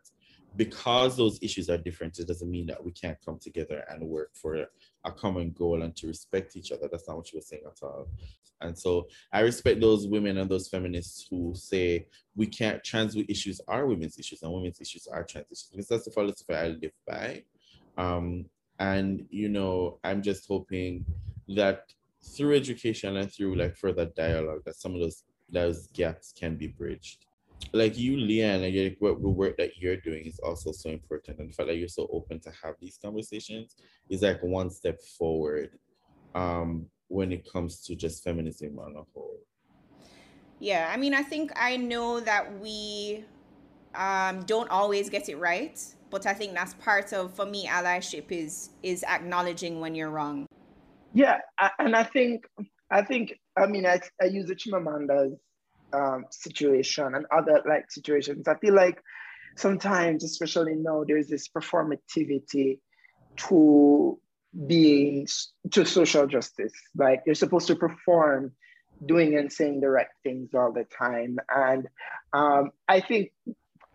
[0.56, 4.32] because those issues are different, it doesn't mean that we can't come together and work
[4.34, 4.66] for
[5.06, 6.88] a common goal and to respect each other.
[6.92, 8.08] That's not what she was saying at all.
[8.62, 13.62] And so I respect those women and those feminists who say we can't trans issues
[13.68, 16.92] are women's issues and women's issues are trans issues because that's the philosophy I live
[17.08, 17.44] by.
[17.98, 18.46] Um,
[18.80, 21.06] and you know, I'm just hoping
[21.50, 26.56] that through education and through like further dialogue, that some of those those gaps can
[26.56, 27.26] be bridged
[27.74, 31.40] like you, Leanne, and your, what the work that you're doing is also so important.
[31.40, 33.76] And the fact that you're so open to have these conversations
[34.10, 35.78] is like one step forward
[36.36, 39.40] um, when it comes to just feminism on a whole.
[40.60, 43.24] Yeah, I mean, I think I know that we
[43.96, 48.26] um, don't always get it right, but I think that's part of, for me, allyship
[48.30, 50.46] is is acknowledging when you're wrong.
[51.14, 51.38] Yeah,
[51.80, 52.46] and I think
[52.92, 55.40] I think I mean I, I use the Chimamanda's
[55.94, 58.48] um, situation and other like situations.
[58.48, 59.02] I feel like
[59.58, 62.80] sometimes, especially now, there's this performativity
[63.38, 64.20] to
[64.68, 65.28] being
[65.72, 66.74] to social justice.
[66.96, 68.54] Like you're supposed to perform
[69.06, 71.38] doing and saying the right things all the time.
[71.50, 71.88] And
[72.34, 73.32] um, I think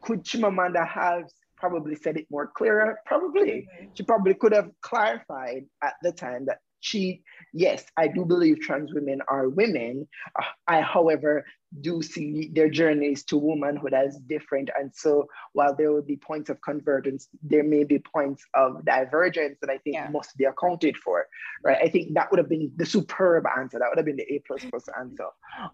[0.03, 1.25] could Chimamanda have
[1.57, 2.99] probably said it more clearer?
[3.07, 3.67] Probably.
[3.81, 3.87] Mm-hmm.
[3.95, 7.23] She probably could have clarified at the time that she,
[7.55, 10.07] yes, I do believe trans women are women.
[10.39, 11.47] Uh, I, however,
[11.81, 14.69] do see their journeys to womanhood as different.
[14.79, 19.57] And so while there will be points of convergence, there may be points of divergence
[19.63, 20.11] that I think yeah.
[20.11, 21.27] must be accounted for,
[21.65, 21.79] right?
[21.83, 23.79] I think that would have been the superb answer.
[23.79, 25.29] That would have been the A plus plus answer.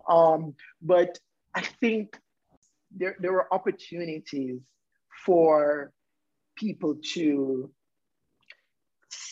[0.09, 1.19] Um, but
[1.57, 2.17] I think
[2.97, 4.61] there, there were opportunities
[5.27, 5.93] for
[6.57, 7.73] people to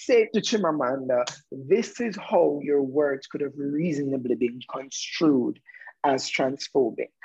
[0.09, 1.21] say to Chimamanda,
[1.53, 5.61] this is how your words could have reasonably been construed
[6.13, 7.17] as transphobic.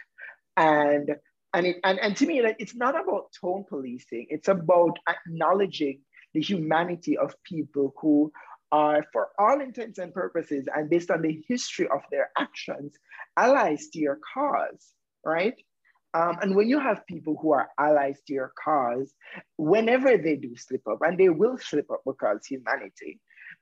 [0.58, 1.16] And
[1.56, 4.26] and, it, and, and to me, like, it's not about tone policing.
[4.36, 6.00] It's about acknowledging
[6.34, 8.32] the humanity of people who
[8.72, 12.92] are, for all intents and purposes, and based on the history of their actions,
[13.38, 14.84] allies to your cause,
[15.24, 15.54] right?
[16.14, 19.14] Um, and when you have people who are allies to your cause,
[19.57, 23.20] whenever they do slip up, and they will slip up because humanity,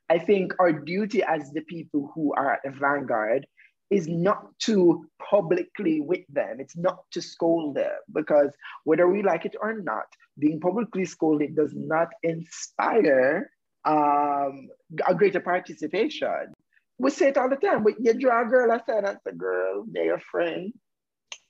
[0.10, 3.48] I think our duty as the people who are at the vanguard
[3.90, 6.58] is not to publicly whip them.
[6.60, 8.50] It's not to scold them because
[8.86, 10.06] whether we like it or not,
[10.40, 13.52] being publicly scolded does not inspire
[13.86, 14.70] um,
[15.08, 16.54] a greater participation.
[17.00, 19.86] We say it all the time, but you draw a girl aside and say, girl,
[19.92, 20.74] they're your friend.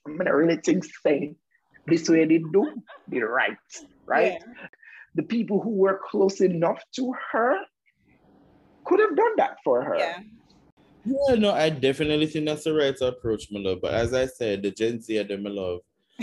[0.06, 1.34] I'm gonna really think say
[1.86, 3.56] this way they do, they're right,
[4.06, 4.32] right?
[4.32, 4.66] Yeah.
[5.14, 7.58] The people who were close enough to her
[8.84, 9.96] could have done that for her.
[9.96, 10.18] Yeah.
[11.04, 13.80] Yeah, no, I definitely think that's the right approach, my love.
[13.82, 15.80] But as I said, the Gen Z are them, my love.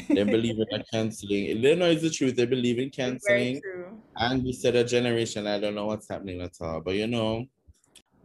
[0.07, 1.61] They believe in canceling.
[1.61, 2.37] They know it's the truth.
[2.37, 3.61] They believe in canceling.
[4.15, 6.79] And we said a generation, I don't know what's happening at all.
[6.79, 7.45] But you know,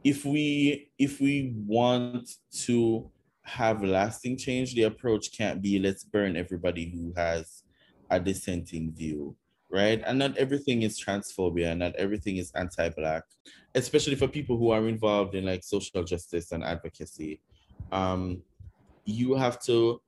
[0.04, 2.30] if we if we want
[2.66, 3.10] to
[3.44, 7.62] have lasting change, the approach can't be let's burn everybody who has
[8.10, 9.36] a dissenting view
[9.74, 10.02] right?
[10.06, 13.24] And not everything is transphobia, and not everything is anti-black,
[13.74, 17.40] especially for people who are involved in like social justice and advocacy.
[17.90, 18.42] Um,
[19.04, 20.00] you have to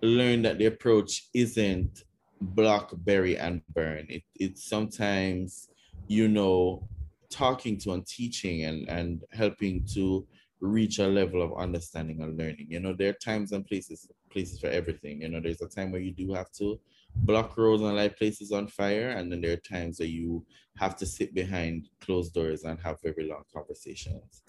[0.00, 2.04] learn that the approach isn't
[2.40, 4.06] block, bury, and burn.
[4.08, 5.68] It, it's sometimes,
[6.08, 6.88] you know,
[7.28, 10.26] talking to and teaching and, and helping to
[10.60, 12.66] reach a level of understanding and learning.
[12.68, 15.22] You know, there are times and places places for everything.
[15.22, 16.78] You know, there's a time where you do have to
[17.16, 19.10] block roads and light places on fire.
[19.10, 20.44] And then there are times where you
[20.76, 24.42] have to sit behind closed doors and have very long conversations.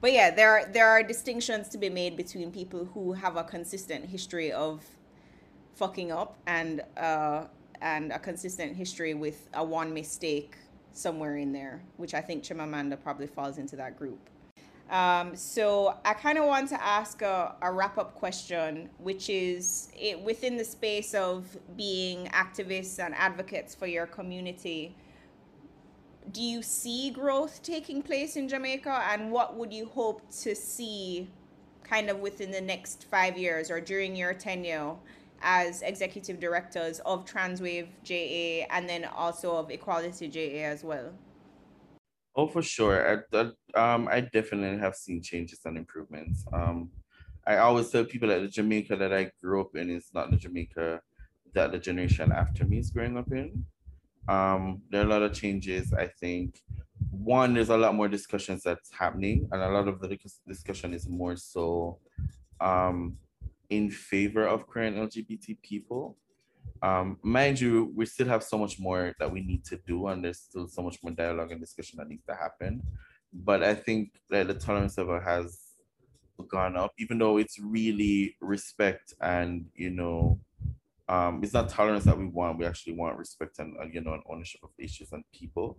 [0.00, 3.44] But yeah, there are there are distinctions to be made between people who have a
[3.44, 4.84] consistent history of
[5.74, 7.44] fucking up and uh
[7.80, 10.56] and a consistent history with a one mistake
[10.92, 14.28] somewhere in there, which I think Chimamanda probably falls into that group.
[14.92, 19.90] Um, so I kind of want to ask a, a wrap up question, which is
[19.98, 21.46] it, within the space of
[21.78, 24.94] being activists and advocates for your community,
[26.30, 29.06] do you see growth taking place in Jamaica?
[29.10, 31.26] And what would you hope to see
[31.82, 34.94] kind of within the next five years or during your tenure
[35.40, 41.12] as executive directors of Transwave JA and then also of Equality JA as well?
[42.34, 43.24] Oh, for sure.
[43.34, 43.40] I,
[43.78, 46.44] um, I definitely have seen changes and improvements.
[46.52, 46.90] Um,
[47.46, 50.36] I always tell people that the Jamaica that I grew up in is not the
[50.36, 51.00] Jamaica
[51.54, 53.64] that the generation after me is growing up in.
[54.28, 55.92] Um, there are a lot of changes.
[55.92, 56.62] I think
[57.10, 60.16] one, there's a lot more discussions that's happening, and a lot of the
[60.46, 61.98] discussion is more so
[62.60, 63.16] um,
[63.68, 66.16] in favor of queer and LGBT people.
[66.82, 70.24] Um, mind you, we still have so much more that we need to do, and
[70.24, 72.82] there's still so much more dialogue and discussion that needs to happen.
[73.32, 75.58] But I think that the tolerance level has
[76.48, 80.40] gone up, even though it's really respect and you know,
[81.08, 82.58] um, it's not tolerance that we want.
[82.58, 85.78] We actually want respect and uh, you know, an ownership of issues and people.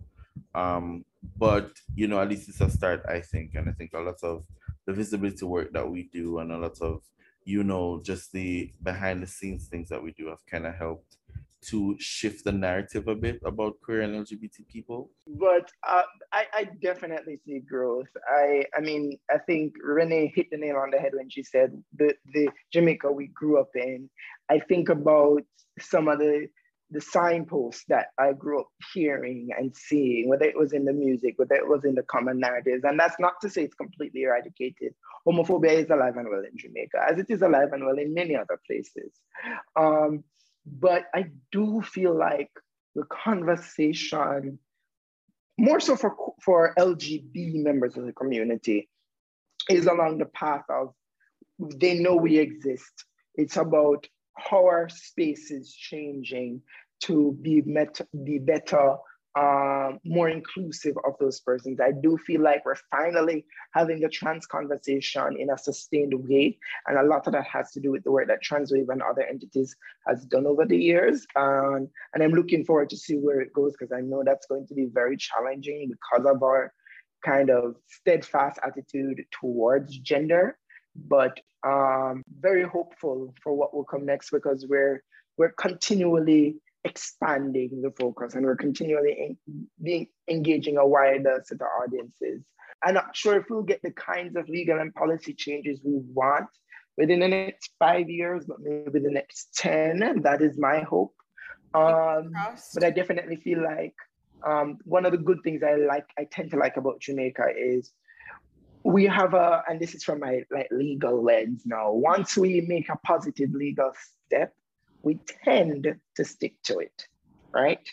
[0.54, 1.04] Um,
[1.36, 4.22] but you know, at least it's a start, I think, and I think a lot
[4.22, 4.44] of
[4.86, 7.02] the visibility work that we do and a lot of
[7.44, 11.16] you know, just the behind the scenes things that we do have kind of helped
[11.66, 15.10] to shift the narrative a bit about queer and LGBT people?
[15.26, 18.08] But uh, I, I definitely see growth.
[18.28, 21.82] I, I mean, I think Renee hit the nail on the head when she said
[21.96, 24.10] the, the Jamaica we grew up in.
[24.50, 25.42] I think about
[25.80, 26.48] some of the
[26.90, 31.34] the signposts that I grew up hearing and seeing, whether it was in the music,
[31.36, 32.84] whether it was in the common narratives.
[32.84, 34.94] And that's not to say it's completely eradicated.
[35.26, 38.36] Homophobia is alive and well in Jamaica, as it is alive and well in many
[38.36, 39.12] other places.
[39.76, 40.24] Um,
[40.66, 42.50] but I do feel like
[42.94, 44.58] the conversation,
[45.58, 48.88] more so for, for LGB members of the community,
[49.70, 50.94] is along the path of
[51.58, 53.04] they know we exist.
[53.34, 54.06] It's about
[54.36, 56.62] how our space is changing
[57.04, 58.96] to be, met, be better,
[59.36, 61.80] uh, more inclusive of those persons.
[61.80, 66.56] I do feel like we're finally having a trans conversation in a sustained way.
[66.86, 69.22] And a lot of that has to do with the work that Transwave and other
[69.22, 69.74] entities
[70.06, 71.26] has done over the years.
[71.34, 74.66] Um, and I'm looking forward to see where it goes because I know that's going
[74.68, 76.72] to be very challenging because of our
[77.24, 80.58] kind of steadfast attitude towards gender
[80.94, 85.02] but um, very hopeful for what will come next because we're
[85.36, 89.12] we're continually expanding the focus and we're continually
[89.46, 92.42] in, being engaging a wider set of audiences.
[92.82, 96.48] I'm not sure if we'll get the kinds of legal and policy changes we want
[96.96, 100.22] within the next five years, but maybe the next 10.
[100.22, 101.14] That is my hope.
[101.72, 102.32] Um,
[102.74, 103.94] but I definitely feel like
[104.46, 107.92] um, one of the good things I like, I tend to like about Jamaica is
[108.84, 111.90] we have a, and this is from my like legal lens now.
[111.90, 113.92] Once we make a positive legal
[114.26, 114.52] step,
[115.02, 117.06] we tend to stick to it,
[117.52, 117.88] right?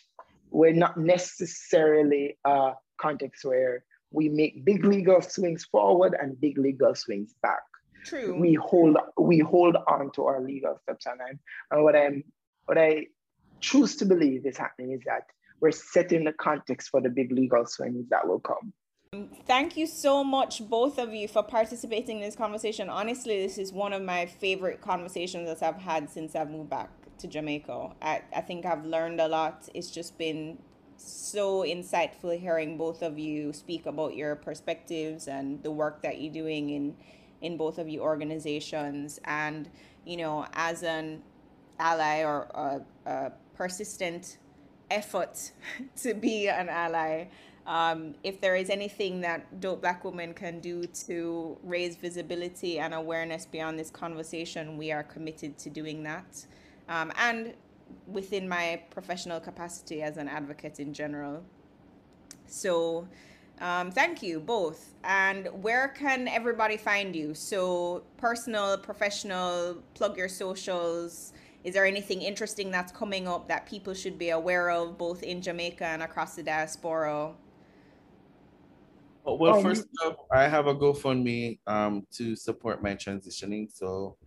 [0.51, 6.93] We're not necessarily a context where we make big legal swings forward and big legal
[6.93, 7.63] swings back.
[8.03, 8.37] True.
[8.37, 11.39] We hold we hold on to our legal steps, and, I'm,
[11.69, 12.23] and what I'm
[12.65, 13.07] what I
[13.61, 15.23] choose to believe is happening is that
[15.61, 18.73] we're setting the context for the big legal swings that will come.
[19.45, 22.87] Thank you so much, both of you, for participating in this conversation.
[22.87, 26.89] Honestly, this is one of my favorite conversations that I've had since I've moved back
[27.17, 27.89] to Jamaica.
[28.01, 29.67] I, I think I've learned a lot.
[29.73, 30.59] It's just been
[30.95, 36.31] so insightful hearing both of you speak about your perspectives and the work that you're
[36.31, 36.95] doing in
[37.41, 39.67] in both of your organizations and
[40.05, 41.21] you know as an
[41.79, 44.37] ally or a, a persistent
[44.91, 45.51] effort
[45.95, 47.25] to be an ally
[47.67, 52.93] um, if there is anything that dope black women can do to raise visibility and
[52.93, 56.45] awareness beyond this conversation we are committed to doing that
[56.89, 57.53] um, and
[58.07, 61.43] within my professional capacity as an advocate in general.
[62.47, 63.07] So,
[63.59, 64.95] um, thank you both.
[65.03, 67.33] And where can everybody find you?
[67.33, 71.33] So, personal, professional, plug your socials.
[71.63, 75.41] Is there anything interesting that's coming up that people should be aware of, both in
[75.41, 77.33] Jamaica and across the diaspora?
[79.39, 83.71] Well, um, first up, I have a GoFundMe um, to support my transitioning.
[83.71, 84.17] So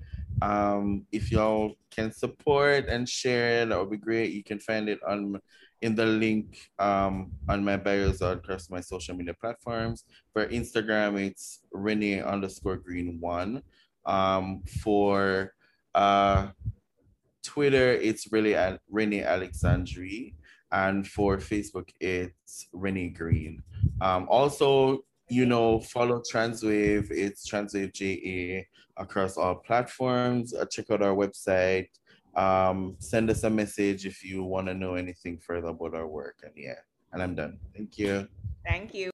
[0.43, 4.33] um, if y'all can support and share it, that would be great.
[4.33, 5.41] You can find it on
[5.83, 10.05] in the link um, on my bios across my social media platforms.
[10.33, 13.63] For Instagram, it's Renee underscore green one.
[14.07, 15.53] Um, for
[15.95, 16.49] uh,
[17.43, 20.35] Twitter, it's really at Renee Alexandri.
[20.73, 23.63] And for Facebook, it's Renee Green.
[24.01, 27.11] Um, also, you know, follow Transwave.
[27.11, 28.65] It's Transwave JA
[28.97, 30.55] across all platforms.
[30.55, 31.89] Uh, check out our website.
[32.37, 36.41] Um, send us a message if you want to know anything further about our work.
[36.43, 36.81] And yeah,
[37.13, 37.59] and I'm done.
[37.77, 38.29] Thank you.
[38.67, 39.11] Thank you.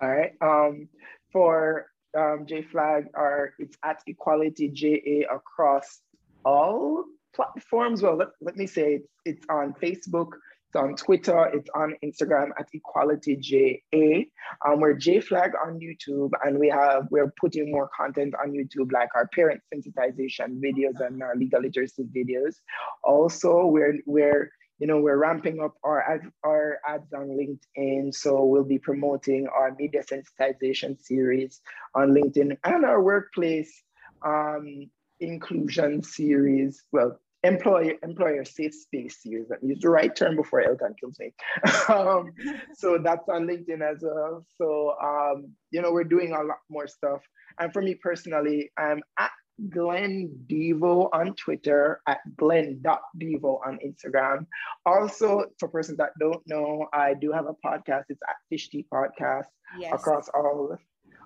[0.00, 0.32] All right.
[0.40, 0.88] Um,
[1.32, 1.86] for
[2.16, 6.00] um, J Flag, our it's at Equality JA across
[6.44, 8.02] all platforms.
[8.02, 10.28] Well, let, let me say it's, it's on Facebook,
[10.68, 14.24] it's on Twitter, it's on Instagram at Equality JA.
[14.66, 18.92] Um, we're J Flag on YouTube, and we have we're putting more content on YouTube,
[18.92, 22.56] like our parent sensitization videos and our legal literacy videos.
[23.04, 28.44] Also, we're we're you know we're ramping up our ad, our ads on LinkedIn, so
[28.44, 31.60] we'll be promoting our media sensitization series
[31.94, 33.82] on LinkedIn and our workplace
[34.24, 34.88] um,
[35.22, 36.84] inclusion series.
[36.92, 39.48] Well, employer employer safe space series.
[39.62, 41.32] Use the right term before Elton kills me.
[41.88, 42.32] um,
[42.74, 44.44] so that's on LinkedIn as well.
[44.58, 47.20] So um, you know we're doing a lot more stuff.
[47.58, 49.30] And for me personally, I'm at
[49.68, 54.46] Glenn Devo on Twitter, at Glenn.devo on Instagram.
[54.86, 58.04] Also, for persons that don't know, I do have a podcast.
[58.08, 59.46] It's at Fish Tea Podcast
[59.78, 59.92] yes.
[59.92, 60.76] across all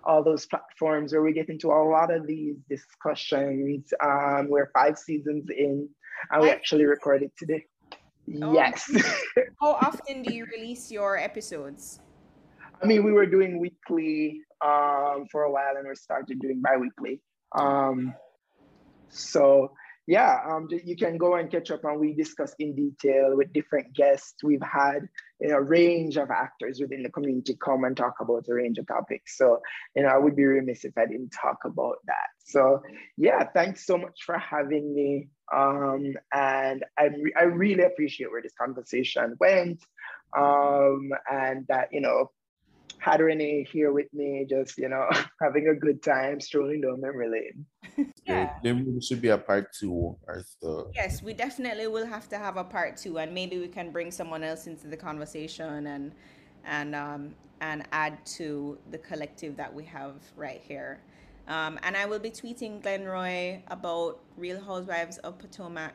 [0.07, 3.93] all those platforms where we get into a lot of these discussions.
[4.03, 5.89] Um, we're five seasons in
[6.31, 7.65] and we actually recorded today.
[8.43, 8.91] Oh, yes.
[9.61, 12.01] how often do you release your episodes?
[12.83, 17.21] I mean, we were doing weekly um, for a while, and we started doing bi-weekly.
[17.53, 18.15] Um,
[19.09, 19.73] so
[20.07, 23.93] yeah, um, you can go and catch up and we discuss in detail with different
[23.93, 24.43] guests.
[24.45, 25.09] We've had
[25.41, 28.79] you know, a range of actors within the community come and talk about a range
[28.79, 29.37] of topics.
[29.37, 29.61] So,
[29.97, 32.29] you know, I would be remiss if I didn't talk about that.
[32.45, 32.83] So
[33.17, 35.29] yeah, thanks so much for having me.
[35.53, 39.83] Um, and I, I really appreciate where this conversation went.
[40.37, 42.31] Um, and that, you know,
[43.07, 45.09] had Renee here with me, just you know,
[45.41, 48.09] having a good time strolling down memory lane.
[48.27, 48.51] yeah.
[48.65, 50.91] There should be a part two or so.
[50.93, 54.11] Yes, we definitely will have to have a part two, and maybe we can bring
[54.11, 56.13] someone else into the conversation and
[56.65, 61.01] and um and add to the collective that we have right here.
[61.47, 65.95] Um, and I will be tweeting Glenroy about Real Housewives of Potomac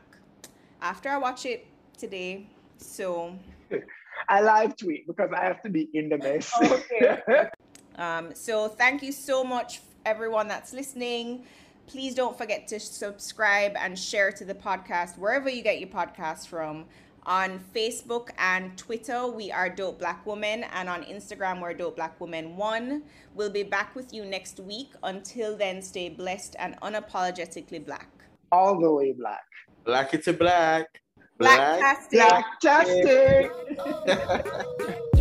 [0.82, 2.48] after I watch it today.
[2.78, 3.38] So
[4.32, 6.50] I live tweet because I have to be in the mess.
[6.64, 7.20] okay.
[7.98, 11.44] um, so thank you so much, everyone that's listening.
[11.86, 16.48] Please don't forget to subscribe and share to the podcast wherever you get your podcast
[16.48, 16.86] from.
[17.26, 22.18] On Facebook and Twitter, we are Dope Black Woman, and on Instagram, we're Dope Black
[22.22, 23.04] Woman One.
[23.36, 24.94] We'll be back with you next week.
[25.04, 28.10] Until then, stay blessed and unapologetically black.
[28.50, 29.44] All the way black.
[29.84, 31.02] Black it's a black.
[31.42, 33.52] Black Blacktastic.
[34.08, 35.12] Ever